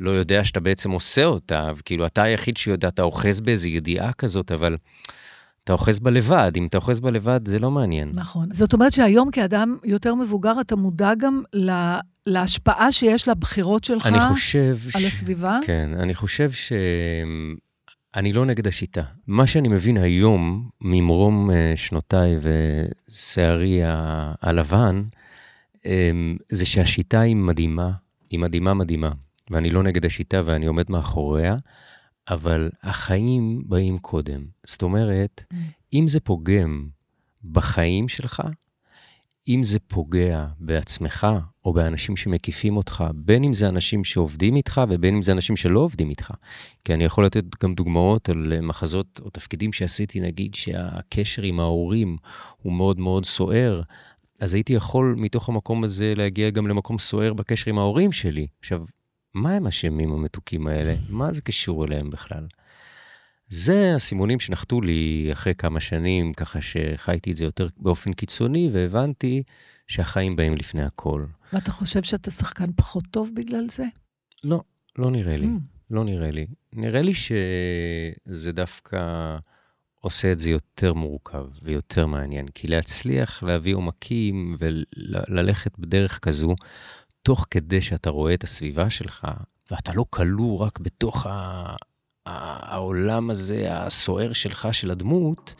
לא 0.00 0.10
יודע 0.10 0.44
שאתה 0.44 0.60
בעצם 0.60 0.90
עושה 0.90 1.24
אותה, 1.24 1.70
וכאילו 1.76 2.06
אתה 2.06 2.22
היחיד 2.22 2.56
שיודע, 2.56 2.88
אתה 2.88 3.02
אוחז 3.02 3.40
באיזו 3.40 3.68
ידיעה 3.68 4.12
כזאת, 4.12 4.52
אבל 4.52 4.76
אתה 5.66 5.72
אוחז 5.72 5.98
בה 5.98 6.10
לבד. 6.10 6.52
אם 6.56 6.66
אתה 6.66 6.78
אוחז 6.78 7.00
בה 7.00 7.10
לבד, 7.10 7.48
זה 7.48 7.58
לא 7.58 7.70
מעניין. 7.70 8.10
נכון. 8.14 8.48
זאת 8.52 8.72
אומרת 8.72 8.92
שהיום 8.92 9.30
כאדם 9.30 9.76
יותר 9.84 10.14
מבוגר, 10.14 10.60
אתה 10.60 10.76
מודע 10.76 11.14
גם 11.14 11.42
לה, 11.52 12.00
להשפעה 12.26 12.92
שיש 12.92 13.28
לבחירות 13.28 13.84
שלך 13.84 14.06
אני 14.06 14.18
חושב 14.20 14.76
על 14.94 15.00
ש... 15.00 15.04
הסביבה? 15.04 15.58
כן, 15.64 15.90
אני 15.98 16.14
חושב 16.14 16.50
ש... 16.50 16.72
אני 18.16 18.32
לא 18.32 18.46
נגד 18.46 18.66
השיטה. 18.66 19.02
מה 19.26 19.46
שאני 19.46 19.68
מבין 19.68 19.96
היום, 19.96 20.68
ממרום 20.80 21.50
אה, 21.50 21.72
שנותיי 21.76 22.38
ושערי 23.10 23.80
הלבן, 24.42 25.02
אמ, 25.86 26.36
זה 26.48 26.66
שהשיטה 26.66 27.20
היא 27.20 27.36
מדהימה, 27.36 27.90
היא 28.30 28.40
מדהימה 28.40 28.74
מדהימה. 28.74 29.10
ואני 29.50 29.70
לא 29.70 29.82
נגד 29.82 30.06
השיטה 30.06 30.42
ואני 30.44 30.66
עומד 30.66 30.84
מאחוריה, 30.88 31.56
אבל 32.28 32.70
החיים 32.82 33.62
באים 33.66 33.98
קודם. 33.98 34.44
זאת 34.66 34.82
אומרת, 34.82 35.44
mm. 35.52 35.56
אם 35.92 36.08
זה 36.08 36.20
פוגם 36.20 36.88
בחיים 37.52 38.08
שלך, 38.08 38.42
אם 39.48 39.62
זה 39.62 39.78
פוגע 39.78 40.46
בעצמך 40.58 41.26
או 41.64 41.72
באנשים 41.72 42.16
שמקיפים 42.16 42.76
אותך, 42.76 43.04
בין 43.14 43.44
אם 43.44 43.52
זה 43.52 43.68
אנשים 43.68 44.04
שעובדים 44.04 44.56
איתך 44.56 44.80
ובין 44.88 45.14
אם 45.14 45.22
זה 45.22 45.32
אנשים 45.32 45.56
שלא 45.56 45.80
עובדים 45.80 46.10
איתך. 46.10 46.30
כי 46.84 46.94
אני 46.94 47.04
יכול 47.04 47.26
לתת 47.26 47.44
גם 47.64 47.74
דוגמאות 47.74 48.28
על 48.28 48.60
מחזות 48.60 49.20
או 49.24 49.30
תפקידים 49.30 49.72
שעשיתי, 49.72 50.20
נגיד 50.20 50.54
שהקשר 50.54 51.42
עם 51.42 51.60
ההורים 51.60 52.16
הוא 52.62 52.72
מאוד 52.72 52.98
מאוד 52.98 53.24
סוער, 53.24 53.82
אז 54.40 54.54
הייתי 54.54 54.72
יכול 54.72 55.14
מתוך 55.18 55.48
המקום 55.48 55.84
הזה 55.84 56.14
להגיע 56.16 56.50
גם 56.50 56.66
למקום 56.66 56.98
סוער 56.98 57.32
בקשר 57.32 57.70
עם 57.70 57.78
ההורים 57.78 58.12
שלי. 58.12 58.46
עכשיו, 58.60 58.84
מה 59.36 59.52
הם 59.52 59.66
אשמים 59.66 60.12
המתוקים 60.12 60.66
האלה? 60.66 60.94
מה 61.10 61.32
זה 61.32 61.42
קשור 61.42 61.84
אליהם 61.84 62.10
בכלל? 62.10 62.46
זה 63.48 63.92
הסימונים 63.96 64.40
שנחתו 64.40 64.80
לי 64.80 65.28
אחרי 65.32 65.54
כמה 65.54 65.80
שנים, 65.80 66.32
ככה 66.32 66.58
שחייתי 66.60 67.30
את 67.30 67.36
זה 67.36 67.44
יותר 67.44 67.68
באופן 67.76 68.12
קיצוני, 68.12 68.68
והבנתי 68.72 69.42
שהחיים 69.86 70.36
באים 70.36 70.54
לפני 70.54 70.82
הכל. 70.82 71.24
ואתה 71.52 71.70
חושב 71.70 72.02
שאתה 72.02 72.30
שחקן 72.30 72.72
פחות 72.76 73.04
טוב 73.10 73.30
בגלל 73.34 73.68
זה? 73.68 73.84
לא, 74.44 74.62
לא 74.98 75.10
נראה 75.10 75.36
לי. 75.36 75.46
Mm. 75.46 75.76
לא 75.90 76.04
נראה 76.04 76.30
לי. 76.30 76.46
נראה 76.72 77.02
לי 77.02 77.12
שזה 77.14 78.52
דווקא 78.52 78.98
עושה 80.00 80.32
את 80.32 80.38
זה 80.38 80.50
יותר 80.50 80.94
מורכב 80.94 81.46
ויותר 81.62 82.06
מעניין, 82.06 82.48
כי 82.48 82.68
להצליח 82.68 83.42
להביא 83.42 83.74
עומקים 83.74 84.56
וללכת 84.58 85.78
בדרך 85.78 86.18
כזו, 86.18 86.54
תוך 87.26 87.46
כדי 87.50 87.80
שאתה 87.80 88.10
רואה 88.10 88.34
את 88.34 88.44
הסביבה 88.44 88.90
שלך, 88.90 89.26
ואתה 89.70 89.92
לא 89.94 90.04
כלוא 90.10 90.58
רק 90.58 90.78
בתוך 90.78 91.26
ה... 91.26 91.74
העולם 92.26 93.30
הזה, 93.30 93.66
הסוער 93.70 94.32
שלך, 94.32 94.68
של 94.72 94.90
הדמות, 94.90 95.54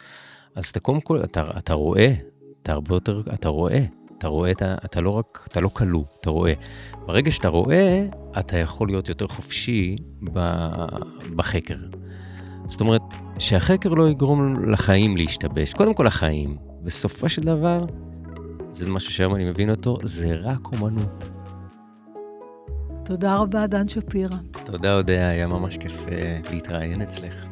אז 0.55 0.65
אתה 0.65 0.79
קודם 0.79 1.01
כל, 1.01 1.23
אתה, 1.23 1.49
אתה 1.57 1.73
רואה, 1.73 2.13
אתה 2.61 2.71
הרבה 2.71 2.95
יותר, 2.95 3.21
אתה 3.33 3.49
רואה, 3.49 3.85
אתה 4.17 4.27
רואה, 4.27 4.51
אתה, 4.51 4.75
אתה 4.85 5.01
לא 5.01 5.09
רק, 5.09 5.47
אתה 5.51 5.61
לא 5.61 5.69
כלוא, 5.69 6.03
אתה 6.21 6.29
רואה. 6.29 6.53
ברגע 7.05 7.31
שאתה 7.31 7.47
רואה, 7.47 8.05
אתה 8.39 8.57
יכול 8.57 8.87
להיות 8.87 9.09
יותר 9.09 9.27
חופשי 9.27 9.95
בחקר. 11.35 11.77
זאת 12.67 12.81
אומרת, 12.81 13.01
שהחקר 13.39 13.89
לא 13.89 14.09
יגרום 14.09 14.69
לחיים 14.71 15.17
להשתבש. 15.17 15.73
קודם 15.73 15.93
כל 15.93 16.07
החיים. 16.07 16.57
בסופו 16.83 17.29
של 17.29 17.41
דבר, 17.41 17.85
זה 18.71 18.89
משהו 18.89 19.11
שהיום 19.11 19.35
אני 19.35 19.45
מבין 19.45 19.69
אותו, 19.69 19.97
זה 20.03 20.35
רק 20.35 20.65
אומנות. 20.65 21.36
תודה 23.07 23.35
רבה, 23.35 23.67
דן 23.67 23.87
שפירא. 23.87 24.37
תודה, 24.65 24.97
אודיה, 24.97 25.29
היה 25.29 25.47
ממש 25.47 25.77
כיף 25.77 26.05
uh, 26.05 26.51
להתראיין 26.51 27.01
אצלך. 27.01 27.45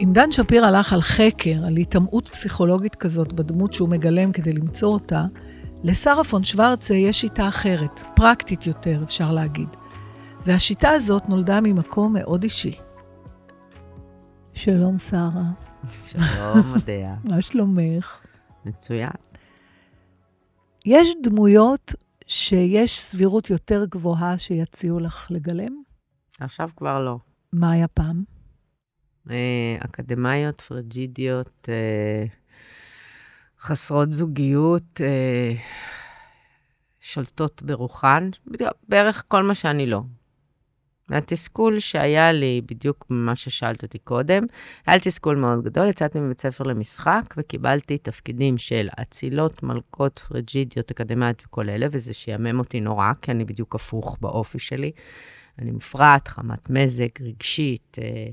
אם 0.00 0.10
דן 0.12 0.32
שפירא 0.32 0.66
הלך 0.66 0.92
על 0.92 1.00
חקר, 1.00 1.66
על 1.66 1.76
היטמעות 1.76 2.28
פסיכולוגית 2.28 2.94
כזאת 2.94 3.32
בדמות 3.32 3.72
שהוא 3.72 3.88
מגלם 3.88 4.32
כדי 4.32 4.52
למצוא 4.52 4.92
אותה, 4.92 5.24
לשרה 5.84 6.24
פון 6.24 6.44
שוורצה 6.44 6.94
יש 6.94 7.20
שיטה 7.20 7.48
אחרת, 7.48 8.00
פרקטית 8.16 8.66
יותר, 8.66 9.00
אפשר 9.04 9.32
להגיד. 9.32 9.68
והשיטה 10.46 10.90
הזאת 10.90 11.28
נולדה 11.28 11.60
ממקום 11.60 12.12
מאוד 12.12 12.42
אישי. 12.42 12.78
שלום, 14.54 14.98
שרה. 14.98 15.50
שלום, 15.92 16.72
אודיה. 16.74 17.14
מה 17.24 17.42
שלומך? 17.42 18.18
מצוין. 18.64 19.10
יש 20.86 21.08
דמויות 21.22 21.94
שיש 22.30 23.00
סבירות 23.00 23.50
יותר 23.50 23.84
גבוהה 23.84 24.38
שיציעו 24.38 25.00
לך 25.00 25.26
לגלם? 25.30 25.82
עכשיו 26.40 26.70
כבר 26.76 27.00
לא. 27.00 27.18
מה 27.52 27.70
היה 27.70 27.88
פעם? 27.88 28.24
אה, 29.30 29.76
אקדמאיות, 29.78 30.60
פרג'ידיות, 30.60 31.68
אה, 31.68 32.24
חסרות 33.60 34.12
זוגיות, 34.12 35.00
אה, 35.00 35.52
שולטות 37.00 37.62
ברוחן, 37.62 38.30
בערך 38.88 39.24
כל 39.28 39.42
מה 39.42 39.54
שאני 39.54 39.86
לא. 39.86 40.02
והתסכול 41.10 41.78
שהיה 41.78 42.32
לי, 42.32 42.60
בדיוק 42.66 43.06
ממה 43.10 43.36
ששאלת 43.36 43.82
אותי 43.82 43.98
קודם, 43.98 44.42
היה 44.86 44.96
לי 44.96 45.00
תסכול 45.00 45.36
מאוד 45.36 45.64
גדול, 45.64 45.88
יצאתי 45.88 46.20
מבית 46.20 46.40
ספר 46.40 46.64
למשחק 46.64 47.34
וקיבלתי 47.36 47.98
תפקידים 47.98 48.58
של 48.58 48.88
אצילות, 49.02 49.62
מלכות, 49.62 50.18
פרג'ידיות, 50.18 50.90
אקדמיות 50.90 51.42
וכל 51.46 51.68
אלה, 51.68 51.86
וזה 51.92 52.12
שיאמם 52.12 52.58
אותי 52.58 52.80
נורא, 52.80 53.12
כי 53.22 53.30
אני 53.30 53.44
בדיוק 53.44 53.74
הפוך 53.74 54.18
באופי 54.20 54.58
שלי. 54.58 54.92
אני 55.58 55.70
מופרעת, 55.70 56.28
חמת 56.28 56.70
מזג, 56.70 57.08
רגשית, 57.20 57.96
אה, 58.02 58.26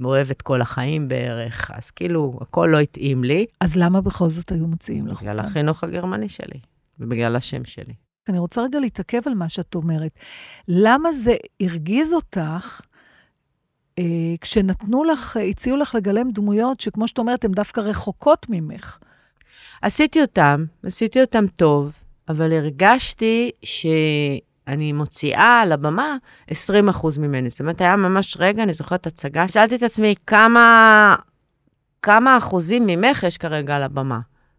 מאוהבת 0.00 0.42
כל 0.42 0.60
החיים 0.62 1.08
בערך, 1.08 1.70
אז 1.74 1.90
כאילו, 1.90 2.38
הכל 2.40 2.68
לא 2.72 2.80
התאים 2.80 3.24
לי. 3.24 3.46
אז 3.60 3.76
למה 3.76 4.00
בכל 4.00 4.28
זאת 4.28 4.52
היו 4.52 4.66
מציעים 4.66 5.06
לך? 5.06 5.22
בגלל 5.22 5.38
החינוך 5.38 5.84
הגרמני 5.84 6.28
שלי, 6.28 6.60
ובגלל 6.98 7.36
השם 7.36 7.64
שלי. 7.64 8.05
אני 8.28 8.38
רוצה 8.38 8.62
רגע 8.62 8.80
להתעכב 8.80 9.20
על 9.26 9.34
מה 9.34 9.48
שאת 9.48 9.74
אומרת. 9.74 10.18
למה 10.68 11.12
זה 11.12 11.34
הרגיז 11.60 12.12
אותך 12.12 12.80
אה, 13.98 14.04
כשנתנו 14.40 15.04
לך, 15.04 15.36
הציעו 15.36 15.76
לך 15.76 15.94
לגלם 15.94 16.30
דמויות 16.30 16.80
שכמו 16.80 17.08
שאת 17.08 17.18
אומרת, 17.18 17.44
הן 17.44 17.52
דווקא 17.52 17.80
רחוקות 17.80 18.46
ממך? 18.48 18.98
עשיתי 19.82 20.20
אותם, 20.20 20.64
עשיתי 20.82 21.20
אותם 21.20 21.46
טוב, 21.56 21.92
אבל 22.28 22.52
הרגשתי 22.52 23.50
שאני 23.62 24.92
מוציאה 24.92 25.60
על 25.62 25.72
הבמה 25.72 26.16
20% 26.50 26.54
ממני. 27.18 27.50
זאת 27.50 27.60
אומרת, 27.60 27.80
היה 27.80 27.96
ממש 27.96 28.36
רגע, 28.40 28.62
אני 28.62 28.72
זוכרת 28.72 29.06
הצגה, 29.06 29.48
שאלתי 29.48 29.74
את 29.74 29.82
עצמי 29.82 30.14
כמה 30.26 31.16
כמה 32.02 32.38
אחוזים 32.38 32.86
ממך 32.86 33.22
יש 33.22 33.38
כרגע 33.38 33.76
על 33.76 33.82
הבמה. 33.82 34.18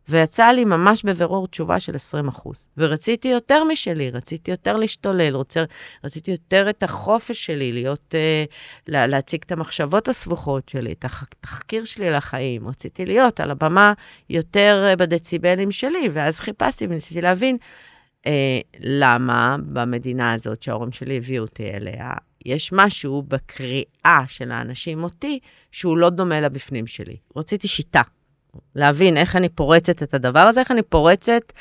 ויצא 0.10 0.48
לי 0.48 0.66
ממש 0.66 1.04
בבירור 1.04 1.48
תשובה 1.48 1.80
של 1.80 1.96
20 1.96 2.28
אחוז. 2.28 2.68
ורציתי 2.78 3.28
יותר 3.28 3.64
משלי, 3.64 4.12
רציתי 4.12 4.52
יותר 4.52 4.78
להשתולל, 4.78 5.36
רוצה, 5.36 5.64
רציתי 6.04 6.32
יותר 6.32 6.70
את 6.70 6.84
החופש 6.84 7.46
שלי, 7.46 7.72
להיות, 7.72 8.16
uh, 8.16 8.54
לה, 8.88 9.08
להציג 9.08 9.42
את 9.46 9.52
המחשבות 9.52 10.08
הסבוכות 10.08 10.70
שלי, 10.70 10.92
את 10.92 11.06
התחקיר 11.06 11.86
שלי 11.86 12.10
לחיים. 12.10 12.68
רציתי 12.68 13.06
להיות 13.06 13.40
על 13.40 13.52
הבמה 13.52 13.94
יותר 14.30 14.94
uh, 14.94 14.96
בדציבלים 14.96 15.72
שלי, 15.72 16.10
ואז 16.14 16.40
חיפשתי 16.40 16.86
וניסיתי 16.90 17.22
להבין 17.22 17.58
uh, 18.22 18.28
למה 18.80 19.56
במדינה 19.60 20.34
הזאת 20.34 20.64
שההורים 20.64 20.92
שלי 20.92 21.18
הביאו 21.18 21.44
אותי 21.44 21.72
אליה, 21.72 22.12
יש 22.46 22.74
משהו 22.74 23.24
בקריאה 23.28 24.24
של 24.28 24.52
האנשים 24.52 25.04
אותי 25.04 25.40
שהוא 25.72 25.98
לא 25.98 26.10
דומה 26.10 26.42
לבפנים 26.42 26.88
שלי. 26.88 27.18
רציתי 27.36 27.68
שיטה. 27.68 28.02
להבין 28.76 29.18
איך 29.18 29.36
אני 29.36 29.50
פורצת 29.50 30.04
את 30.04 30.14
הדבר 30.14 30.40
הזה, 30.40 30.60
איך 30.60 30.72
אני 30.72 30.82
פורצת 30.82 31.54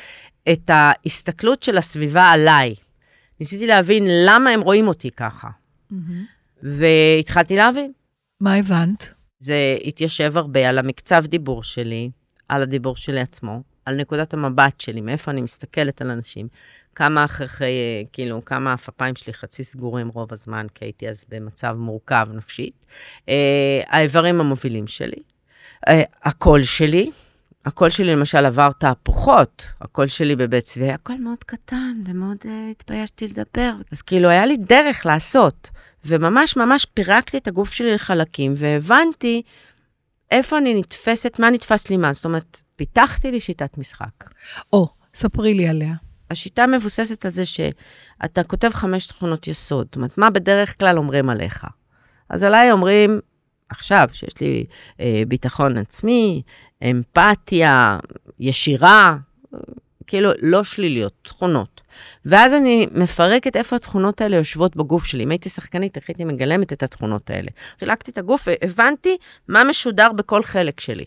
את 0.53 0.71
ההסתכלות 0.73 1.63
של 1.63 1.79
הסביבה 1.79 2.25
עליי. 2.25 2.75
ניסיתי 3.41 3.67
להבין 3.67 4.05
למה 4.27 4.51
הם 4.51 4.61
רואים 4.61 4.89
אותי 4.89 5.11
ככה. 5.11 5.49
והתחלתי 6.63 7.57
להבין. 7.57 7.93
מה 8.41 8.55
הבנת? 8.55 9.15
זה 9.39 9.77
התיישב 9.85 10.37
הרבה 10.37 10.69
על 10.69 10.79
המקצב 10.79 11.27
דיבור 11.27 11.63
שלי, 11.63 12.11
על 12.49 12.63
הדיבור 12.63 12.97
שלי 12.97 13.21
עצמו, 13.21 13.63
על 13.85 13.97
נקודת 13.97 14.35
המבט 14.35 14.81
שלי, 14.81 15.01
מאיפה 15.01 15.31
אני 15.31 15.41
מסתכלת 15.41 16.03
על 16.03 16.11
אנשים, 16.11 16.49
כמה 16.95 17.25
אחרי, 17.25 18.07
כאילו, 18.13 18.45
כמה 18.45 18.73
הפפיים 18.73 19.17
שלי 19.17 19.33
חצי 19.33 19.65
סגורים 19.65 20.09
רוב 20.09 20.33
הזמן, 20.33 20.67
כי 20.75 20.85
הייתי 20.85 21.09
אז 21.09 21.25
במצב 21.29 21.77
מורכב 21.79 22.29
נפשית. 22.35 22.85
אה, 23.29 23.81
האיברים 23.87 24.41
המובילים 24.41 24.87
שלי, 24.87 25.17
אה, 25.17 25.23
הקול 26.25 26.63
שלי, 26.63 27.11
הקול 27.67 27.91
שלי 27.91 28.13
למשל 28.13 28.47
עבר 28.47 28.73
תהפוכות, 28.73 29.67
הקול 29.81 30.07
שלי 30.07 30.37
בבית 30.37 30.65
צבי, 30.65 30.91
הקול 30.91 31.17
מאוד 31.17 31.45
קטן 31.45 31.95
ומאוד 32.07 32.37
uh, 32.43 32.49
התביישתי 32.71 33.27
לדבר. 33.27 33.73
אז 33.93 34.03
כאילו 34.03 34.29
היה 34.29 34.47
לי 34.47 34.57
דרך 34.57 35.07
לעשות, 35.07 35.71
וממש 36.05 36.57
ממש 36.57 36.87
פירקתי 36.95 37.39
את 37.39 37.49
הגוף 37.49 37.73
שלי 37.73 37.95
לחלקים, 37.95 38.53
והבנתי 38.57 39.43
איפה 40.31 40.59
אני 40.59 40.75
נתפסת, 40.75 41.41
מה 41.41 41.51
נתפס 41.51 41.91
לי 41.91 41.97
מה. 41.97 42.13
זאת 42.13 42.25
אומרת, 42.25 42.63
פיתחתי 42.77 43.31
לי 43.31 43.41
שיטת 43.41 43.79
משחק. 43.79 44.31
או, 44.73 44.89
ספרי 45.15 45.55
לי 45.55 45.69
עליה. 45.69 45.95
השיטה 46.31 46.67
מבוססת 46.67 47.25
על 47.25 47.31
זה 47.31 47.45
שאתה 47.45 48.43
כותב 48.43 48.71
חמש 48.73 49.07
תכונות 49.07 49.49
יסוד. 49.49 49.87
זאת 49.87 49.97
אומרת, 49.97 50.19
מה 50.19 50.31
בדרך 50.31 50.79
כלל 50.79 50.99
אומרים 50.99 51.31
עליך? 51.31 51.67
אז 52.29 52.43
עליי 52.43 52.73
אומרים, 52.73 53.21
עכשיו, 53.69 54.09
שיש 54.13 54.41
לי 54.41 54.65
אה, 55.01 55.23
ביטחון 55.29 55.79
עצמי, 55.79 56.43
אמפתיה, 56.83 57.99
ישירה, 58.41 59.17
כאילו 60.07 60.31
לא 60.43 60.65
שליליות, 60.65 61.13
תכונות. 61.23 61.81
ואז 62.25 62.53
אני 62.53 62.87
מפרקת 62.93 63.57
איפה 63.57 63.77
התכונות 63.77 64.21
האלה 64.21 64.37
יושבות 64.37 64.77
בגוף 64.77 65.05
שלי. 65.05 65.25
אם 65.25 65.31
הייתי 65.31 65.49
שחקנית, 65.49 65.97
איך 65.97 66.05
הייתי 66.09 66.25
מגלמת 66.25 66.73
את 66.73 66.83
התכונות 66.83 67.31
האלה. 67.31 67.49
חילקתי 67.79 68.11
את 68.11 68.19
הגוף 68.19 68.49
והבנתי 68.49 69.17
מה 69.49 69.65
משודר 69.65 70.13
בכל 70.13 70.43
חלק 70.43 70.81
שלי. 70.81 71.05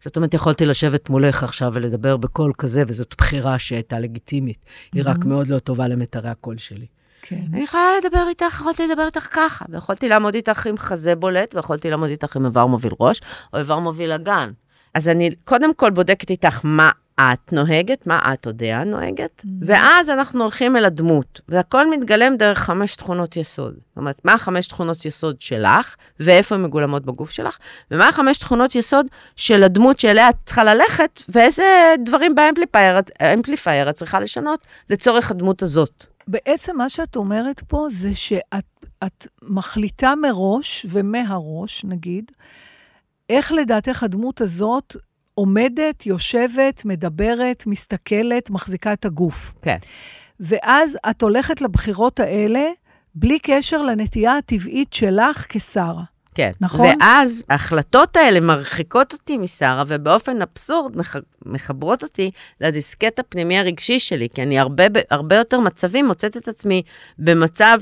זאת 0.00 0.16
אומרת, 0.16 0.34
יכולתי 0.34 0.66
לשבת 0.66 1.10
מולך 1.10 1.42
עכשיו 1.42 1.70
ולדבר 1.74 2.16
בקול 2.16 2.52
כזה, 2.58 2.82
וזאת 2.86 3.14
בחירה 3.18 3.58
שהייתה 3.58 3.98
לגיטימית. 3.98 4.58
היא 4.94 5.02
רק 5.06 5.24
מאוד 5.24 5.48
לא 5.48 5.58
טובה 5.58 5.88
למיתרי 5.88 6.30
הקול 6.30 6.58
שלי. 6.58 6.86
כן. 7.22 7.40
אני 7.52 7.62
יכולה 7.62 7.88
לדבר 7.98 8.28
איתך, 8.28 8.56
יכולתי 8.60 8.86
לדבר 8.86 9.06
איתך 9.06 9.28
ככה, 9.30 9.64
ויכולתי 9.68 10.08
לעמוד 10.08 10.34
איתך 10.34 10.66
עם 10.66 10.78
חזה 10.78 11.14
בולט, 11.14 11.54
ויכולתי 11.54 11.90
לעמוד 11.90 12.08
איתך 12.08 12.36
עם 12.36 12.44
איבר 12.44 12.66
מוביל 12.66 12.92
ראש, 13.00 13.20
או 13.52 13.58
איבר 13.58 13.78
מוביל 13.78 14.12
אגן. 14.12 14.50
אז 14.94 15.08
אני 15.08 15.30
קודם 15.44 15.74
כל 15.74 15.90
בודקת 15.90 16.30
איתך 16.30 16.60
מה 16.64 16.90
את 17.20 17.52
נוהגת, 17.52 18.06
מה 18.06 18.32
את 18.32 18.46
יודע 18.46 18.84
נוהגת, 18.84 19.42
mm-hmm. 19.42 19.48
ואז 19.66 20.10
אנחנו 20.10 20.42
הולכים 20.42 20.76
אל 20.76 20.84
הדמות, 20.84 21.40
והכל 21.48 21.90
מתגלם 21.90 22.36
דרך 22.36 22.58
חמש 22.58 22.96
תכונות 22.96 23.36
יסוד. 23.36 23.74
זאת 23.74 23.96
אומרת, 23.96 24.20
מה 24.24 24.32
החמש 24.32 24.66
תכונות 24.66 25.04
יסוד 25.04 25.40
שלך, 25.40 25.96
ואיפה 26.20 26.54
הן 26.54 26.62
מגולמות 26.62 27.04
בגוף 27.04 27.30
שלך, 27.30 27.58
ומה 27.90 28.08
החמש 28.08 28.38
תכונות 28.38 28.74
יסוד 28.74 29.06
של 29.36 29.62
הדמות 29.62 30.00
שאליה 30.00 30.30
את 30.30 30.34
צריכה 30.44 30.64
ללכת, 30.64 31.22
ואיזה 31.28 31.94
דברים 32.04 32.34
באמפליפייר 32.34 33.90
את 33.90 33.94
צריכה 33.94 34.20
לשנות 34.20 34.66
לצורך 34.90 35.30
הדמות 35.30 35.62
הזאת. 35.62 36.06
בעצם 36.28 36.76
מה 36.76 36.88
שאת 36.88 37.16
אומרת 37.16 37.62
פה 37.66 37.86
זה 37.90 38.14
שאת 38.14 39.26
מחליטה 39.42 40.14
מראש, 40.14 40.86
ומהראש 40.88 41.84
נגיד, 41.84 42.32
איך 43.30 43.52
לדעתך 43.52 44.02
הדמות 44.02 44.40
הזאת 44.40 44.96
עומדת, 45.34 46.06
יושבת, 46.06 46.84
מדברת, 46.84 47.66
מסתכלת, 47.66 48.50
מחזיקה 48.50 48.92
את 48.92 49.04
הגוף. 49.04 49.54
כן. 49.62 49.78
ואז 50.40 50.98
את 51.10 51.22
הולכת 51.22 51.60
לבחירות 51.60 52.20
האלה 52.20 52.70
בלי 53.14 53.38
קשר 53.38 53.82
לנטייה 53.82 54.36
הטבעית 54.36 54.92
שלך 54.92 55.46
כשרה. 55.48 56.02
כן. 56.34 56.52
נכון? 56.60 56.86
ואז 57.00 57.44
ההחלטות 57.48 58.16
האלה 58.16 58.40
מרחיקות 58.40 59.12
אותי 59.12 59.38
משרה, 59.38 59.84
ובאופן 59.86 60.42
אבסורד 60.42 60.96
מח... 60.96 61.16
מחברות 61.46 62.02
אותי 62.02 62.30
לדיסקט 62.60 63.18
הפנימי 63.18 63.58
הרגשי 63.58 63.98
שלי, 63.98 64.28
כי 64.34 64.42
אני 64.42 64.58
הרבה, 64.58 64.84
הרבה 65.10 65.36
יותר 65.36 65.60
מצבים 65.60 66.06
מוצאת 66.06 66.36
את 66.36 66.48
עצמי 66.48 66.82
במצב 67.18 67.78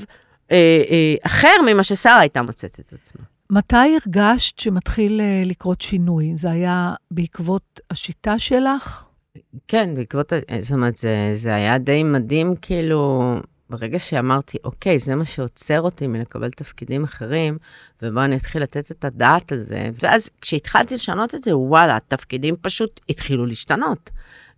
אה, 0.51 0.83
אה, 0.89 1.15
אחר 1.25 1.55
ממה 1.67 1.83
ששרה 1.83 2.19
הייתה 2.19 2.41
מוצאת 2.41 2.79
את 2.79 2.93
עצמה. 2.93 3.25
מתי 3.49 3.97
הרגשת 4.05 4.59
שמתחיל 4.59 5.21
אה, 5.21 5.43
לקרות 5.45 5.81
שינוי? 5.81 6.33
זה 6.35 6.51
היה 6.51 6.93
בעקבות 7.11 7.79
השיטה 7.91 8.39
שלך? 8.39 9.05
כן, 9.67 9.95
בעקבות, 9.95 10.33
זאת 10.61 10.71
אומרת, 10.71 10.95
זה, 10.95 11.31
זה 11.35 11.55
היה 11.55 11.77
די 11.77 12.03
מדהים, 12.03 12.55
כאילו, 12.61 13.33
ברגע 13.71 13.99
שאמרתי, 13.99 14.57
אוקיי, 14.63 14.99
זה 14.99 15.15
מה 15.15 15.25
שעוצר 15.25 15.81
אותי 15.81 16.07
מלקבל 16.07 16.49
תפקידים 16.49 17.03
אחרים, 17.03 17.57
ובואו 18.01 18.25
אני 18.25 18.35
אתחיל 18.35 18.63
לתת 18.63 18.91
את 18.91 19.05
הדעת 19.05 19.51
על 19.51 19.63
זה. 19.63 19.89
ואז 20.01 20.29
כשהתחלתי 20.41 20.95
לשנות 20.95 21.35
את 21.35 21.43
זה, 21.43 21.57
וואלה, 21.57 21.95
התפקידים 21.95 22.55
פשוט 22.61 22.99
התחילו 23.09 23.45
להשתנות. 23.45 24.09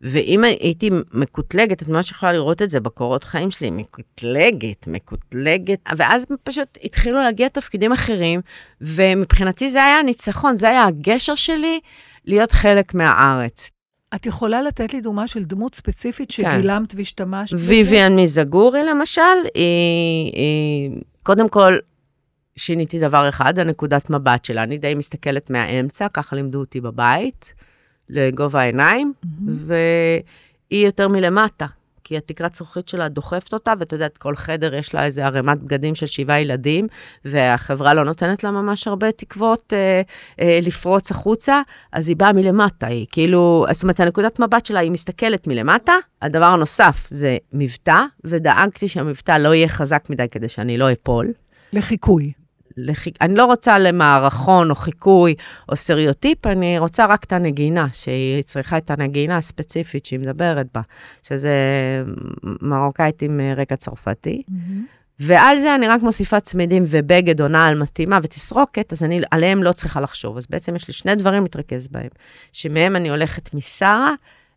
ואם 0.02 0.44
הייתי 0.44 0.90
מקוטלגת, 1.14 1.82
את 1.82 1.88
ממש 1.88 2.12
יכולה 2.12 2.34
לראות 2.34 2.62
את 2.62 2.70
זה 2.70 2.80
בקורות 2.80 3.24
חיים 3.24 3.52
שלי, 3.52 3.70
מקוטלגת, 3.70 4.88
מקוטלגת, 4.88 5.80
ואז 5.98 6.26
פשוט 6.44 6.78
התחילו 6.84 7.22
להגיע 7.22 7.48
תפקידים 7.48 7.92
אחרים, 7.92 8.42
ומבחינתי 8.82 9.70
זה 9.70 9.84
היה 9.84 10.00
הניצחון, 10.00 10.56
זה 10.56 10.70
היה 10.70 10.86
הגשר 10.86 11.36
שלי 11.36 11.80
להיות 12.26 12.52
חלק 12.52 12.94
מהארץ. 12.94 13.72
את 14.16 14.26
יכולה 14.26 14.62
לתת 14.62 14.94
לי 14.94 15.02
דוגמה 15.02 15.28
של 15.28 15.44
דמות 15.44 15.76
ספציפית 15.76 16.32
כן. 16.32 16.58
שגילמת 16.60 16.92
כן. 16.92 16.98
והשתמשת? 16.98 17.58
ויויאן 17.60 18.16
מזגורי, 18.20 18.84
למשל, 18.84 19.22
היא, 19.54 20.32
היא, 20.34 20.92
קודם 21.24 21.50
כל, 21.50 21.74
שיניתי 22.56 23.00
דבר 23.00 23.30
אחד, 23.30 23.60
הנקודת 23.60 24.10
מבט 24.10 24.46
שלה. 24.46 24.64
אני 24.64 24.78
די 24.78 24.96
מסתכלת 24.96 25.50
מהאמצע, 25.50 26.08
ככה 26.10 26.36
לימדו 26.36 26.60
אותי 26.60 26.82
בבית. 26.82 27.54
לגובה 28.10 28.62
העיניים, 28.62 29.14
mm-hmm. 29.26 29.28
והיא 29.48 30.86
יותר 30.86 31.08
מלמטה, 31.08 31.66
כי 32.04 32.18
התקרת 32.18 32.56
זכוכית 32.56 32.90
שלה 32.90 33.10
דוחפת 33.10 33.54
אותה, 33.54 33.74
ואת 33.80 33.92
יודעת, 33.92 34.18
כל 34.18 34.36
חדר 34.36 34.76
יש 34.76 34.94
לה 34.94 35.06
איזה 35.06 35.26
ערימת 35.26 35.60
בגדים 35.60 35.96
של 35.96 36.06
שבעה 36.06 36.42
ילדים, 36.42 36.88
והחברה 37.26 37.94
לא 37.94 38.04
נותנת 38.06 38.44
לה 38.44 38.52
ממש 38.52 38.88
הרבה 38.88 39.12
תקוות 39.12 39.74
אה, 39.74 40.02
אה, 40.40 40.60
לפרוץ 40.62 41.12
החוצה, 41.12 41.62
אז 41.92 42.10
היא 42.10 42.18
באה 42.18 42.34
מלמטה, 42.34 42.88
היא 42.88 43.06
כאילו, 43.12 43.66
זאת 43.72 43.84
אומרת, 43.84 44.00
הנקודת 44.00 44.40
מבט 44.40 44.66
שלה, 44.66 44.80
היא 44.80 44.92
מסתכלת 44.92 45.48
מלמטה. 45.48 45.94
הדבר 46.22 46.46
הנוסף 46.46 47.08
זה 47.10 47.38
מבטא, 47.54 48.04
ודאגתי 48.24 48.88
שהמבטא 48.88 49.32
לא 49.32 49.54
יהיה 49.54 49.68
חזק 49.68 50.06
מדי 50.10 50.26
כדי 50.32 50.50
שאני 50.50 50.78
לא 50.78 50.92
אפול. 50.92 51.32
לחיקוי. 51.74 52.43
לחיק... 52.78 53.16
אני 53.22 53.36
לא 53.36 53.46
רוצה 53.46 53.80
למערכון 53.80 54.70
או 54.70 54.76
חיקוי 54.76 55.36
או 55.70 55.76
סטריאוטיפ, 55.76 56.48
אני 56.48 56.80
רוצה 56.80 57.06
רק 57.06 57.24
את 57.24 57.34
הנגינה, 57.34 57.88
שהיא 57.94 58.44
צריכה 58.44 58.78
את 58.78 58.92
הנגינה 58.92 59.38
הספציפית 59.38 60.06
שהיא 60.06 60.20
מדברת 60.20 60.68
בה, 60.74 60.82
שזה 61.24 61.54
מרוקאית 62.62 63.22
עם 63.22 63.40
אה, 63.40 63.54
רקע 63.54 63.76
צרפתי. 63.76 64.44
Mm-hmm. 64.50 65.04
ועל 65.20 65.60
זה 65.60 65.76
אני 65.76 65.88
רק 65.88 66.02
מוסיפה 66.02 66.40
צמידים 66.40 66.84
ובגד 66.88 67.42
או 67.42 67.48
נעל 67.48 67.82
מתאימה 67.82 68.20
ותסרוקת, 68.24 68.94
אז 68.94 69.04
אני 69.04 69.22
עליהם 69.32 69.64
לא 69.64 69.72
צריכה 69.72 70.02
לחשוב. 70.02 70.38
אז 70.38 70.48
בעצם 70.50 70.76
יש 70.76 70.88
לי 70.88 70.94
שני 70.94 71.16
דברים 71.16 71.44
להתרכז 71.44 71.88
בהם, 71.88 72.10
שמהם 72.52 72.96
אני 72.96 73.10
הולכת 73.10 73.54
משרה 73.54 74.14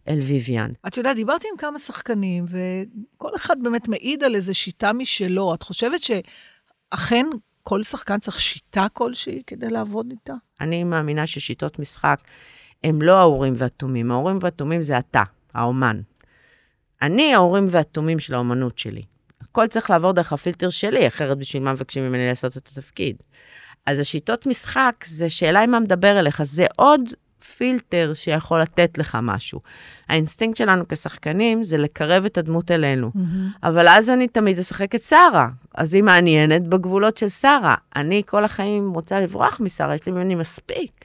אל 0.08 0.18
ויויאן. 0.22 0.70
את 0.86 0.96
יודעת, 0.96 1.16
דיברתי 1.16 1.48
עם 1.52 1.56
כמה 1.58 1.78
שחקנים, 1.78 2.44
וכל 2.48 3.36
אחד 3.36 3.56
באמת 3.62 3.88
מעיד 3.88 4.24
על 4.24 4.34
איזו 4.34 4.54
שיטה 4.54 4.92
משלו. 4.92 5.54
את 5.54 5.62
חושבת 5.62 6.00
שאכן 6.02 7.26
כל 7.68 7.82
שחקן 7.82 8.18
צריך 8.18 8.40
שיטה 8.40 8.86
כלשהי 8.92 9.42
כדי 9.46 9.68
לעבוד 9.68 10.06
איתה? 10.10 10.34
אני 10.60 10.84
מאמינה 10.84 11.26
ששיטות 11.26 11.78
משחק 11.78 12.20
הם 12.84 13.02
לא 13.02 13.12
האורים 13.12 13.54
והתומים. 13.56 14.10
האורים 14.10 14.38
והתומים 14.40 14.82
זה 14.82 14.98
אתה, 14.98 15.22
האומן. 15.54 16.00
אני 17.02 17.34
האורים 17.34 17.66
והתומים 17.70 18.18
של 18.18 18.34
האומנות 18.34 18.78
שלי. 18.78 19.02
הכל 19.40 19.66
צריך 19.66 19.90
לעבור 19.90 20.12
דרך 20.12 20.32
הפילטר 20.32 20.70
שלי, 20.70 21.06
אחרת 21.06 21.38
בשביל 21.38 21.62
מה 21.62 21.72
מבקשים 21.72 22.08
ממני 22.08 22.28
לעשות 22.28 22.56
את 22.56 22.68
התפקיד. 22.68 23.16
אז 23.86 23.98
השיטות 23.98 24.46
משחק 24.46 25.04
זה 25.04 25.28
שאלה 25.28 25.64
אם 25.64 25.70
מה 25.70 25.80
מדבר 25.80 26.18
אליך, 26.18 26.42
זה 26.42 26.66
עוד 26.76 27.00
פילטר 27.56 28.12
שיכול 28.14 28.60
לתת 28.60 28.98
לך 28.98 29.18
משהו. 29.22 29.60
האינסטינקט 30.08 30.56
שלנו 30.56 30.88
כשחקנים 30.88 31.64
זה 31.64 31.78
לקרב 31.78 32.24
את 32.24 32.38
הדמות 32.38 32.70
אלינו. 32.70 33.10
אבל 33.62 33.88
אז 33.88 34.10
אני 34.10 34.28
תמיד 34.28 34.58
אשחק 34.58 34.94
את 34.94 35.02
שרה, 35.02 35.48
אז 35.74 35.94
היא 35.94 36.02
מעניינת 36.02 36.68
בגבולות 36.68 37.16
של 37.16 37.28
שרה. 37.28 37.74
אני 37.96 38.22
כל 38.26 38.44
החיים 38.44 38.92
רוצה 38.92 39.20
לברוח 39.20 39.60
משרה, 39.60 39.94
יש 39.94 40.06
לי 40.06 40.12
ממני 40.12 40.34
מספיק. 40.34 41.04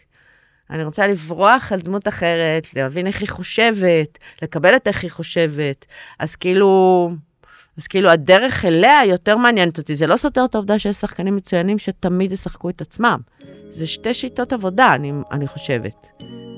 אני 0.70 0.84
רוצה 0.84 1.08
לברוח 1.08 1.72
על 1.72 1.80
דמות 1.80 2.08
אחרת, 2.08 2.74
להבין 2.76 3.08
איך 3.08 3.22
היא 3.22 3.30
חושבת, 3.30 4.18
לקבל 4.42 4.76
את 4.76 4.88
איך 4.88 5.04
היא 5.04 5.12
חושבת. 5.12 5.86
אז 6.20 6.36
כאילו, 6.36 7.12
אז 7.78 7.88
כאילו 7.88 8.10
הדרך 8.10 8.66
אליה 8.66 9.06
יותר 9.06 9.38
מעניינת 9.38 9.78
אותי. 9.78 9.96
זה 9.96 10.08
לא 10.08 10.18
סותר 10.18 10.46
את 10.46 10.56
העובדה 10.56 10.80
שיש 10.80 10.96
שחקנים 10.96 11.36
מצוינים 11.36 11.78
שתמיד 11.78 12.32
ישחקו 12.32 12.70
את 12.70 12.82
עצמם. 12.82 13.20
זה 13.72 13.88
שתי 13.88 14.14
שיטות 14.14 14.54
עבודה, 14.54 14.96
אני, 14.96 15.12
אני 15.32 15.48
חושבת. 15.48 16.08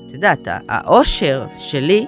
את 0.06 0.12
יודעת, 0.12 0.48
האושר 0.68 1.46
שלי 1.58 2.06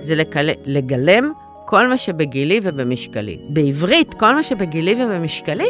זה 0.00 0.14
לקל... 0.14 0.50
לגלם 0.64 1.32
כל 1.66 1.88
מה 1.88 1.98
שבגילי 1.98 2.60
ובמשקלי. 2.62 3.38
בעברית, 3.48 4.14
כל 4.14 4.34
מה 4.34 4.42
שבגילי 4.42 5.04
ובמשקלי, 5.04 5.68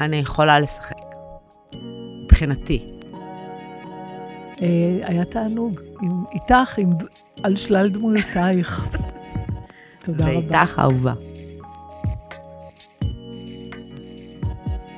אני 0.00 0.16
יכולה 0.16 0.60
לשחק. 0.60 0.96
מבחינתי. 2.24 2.84
אה, 4.62 4.66
היה 5.02 5.24
תענוג 5.24 5.80
עם, 6.02 6.24
איתך, 6.34 6.78
עם, 6.78 6.90
על 7.42 7.56
שלל 7.56 7.88
דמויותייך. 7.88 8.86
תודה 10.04 10.24
רבה. 10.24 10.38
ואיתך 10.38 10.78
אהובה. 10.78 11.12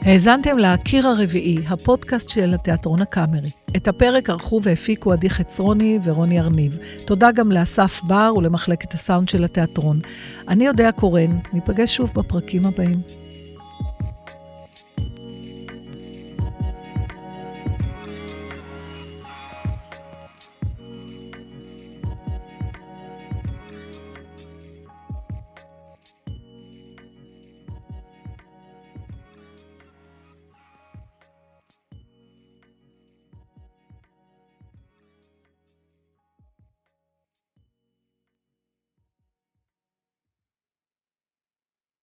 האזנתם 0.06 0.58
ל"הקיר 0.58 1.06
הרביעי", 1.06 1.58
הפודקאסט 1.68 2.28
של 2.28 2.54
התיאטרון 2.54 3.02
הקאמרי. 3.02 3.50
את 3.76 3.88
הפרק 3.88 4.30
ערכו 4.30 4.60
והפיקו 4.62 5.12
עדי 5.12 5.30
חצרוני 5.30 5.98
ורוני 6.04 6.40
ארניב. 6.40 6.78
תודה 7.04 7.32
גם 7.32 7.52
לאסף 7.52 8.00
בר 8.02 8.32
ולמחלקת 8.36 8.94
הסאונד 8.94 9.28
של 9.28 9.44
התיאטרון. 9.44 10.00
אני 10.48 10.66
יודע 10.66 10.92
קורן, 10.92 11.38
ניפגש 11.52 11.96
שוב 11.96 12.12
בפרקים 12.14 12.66
הבאים. 12.66 13.25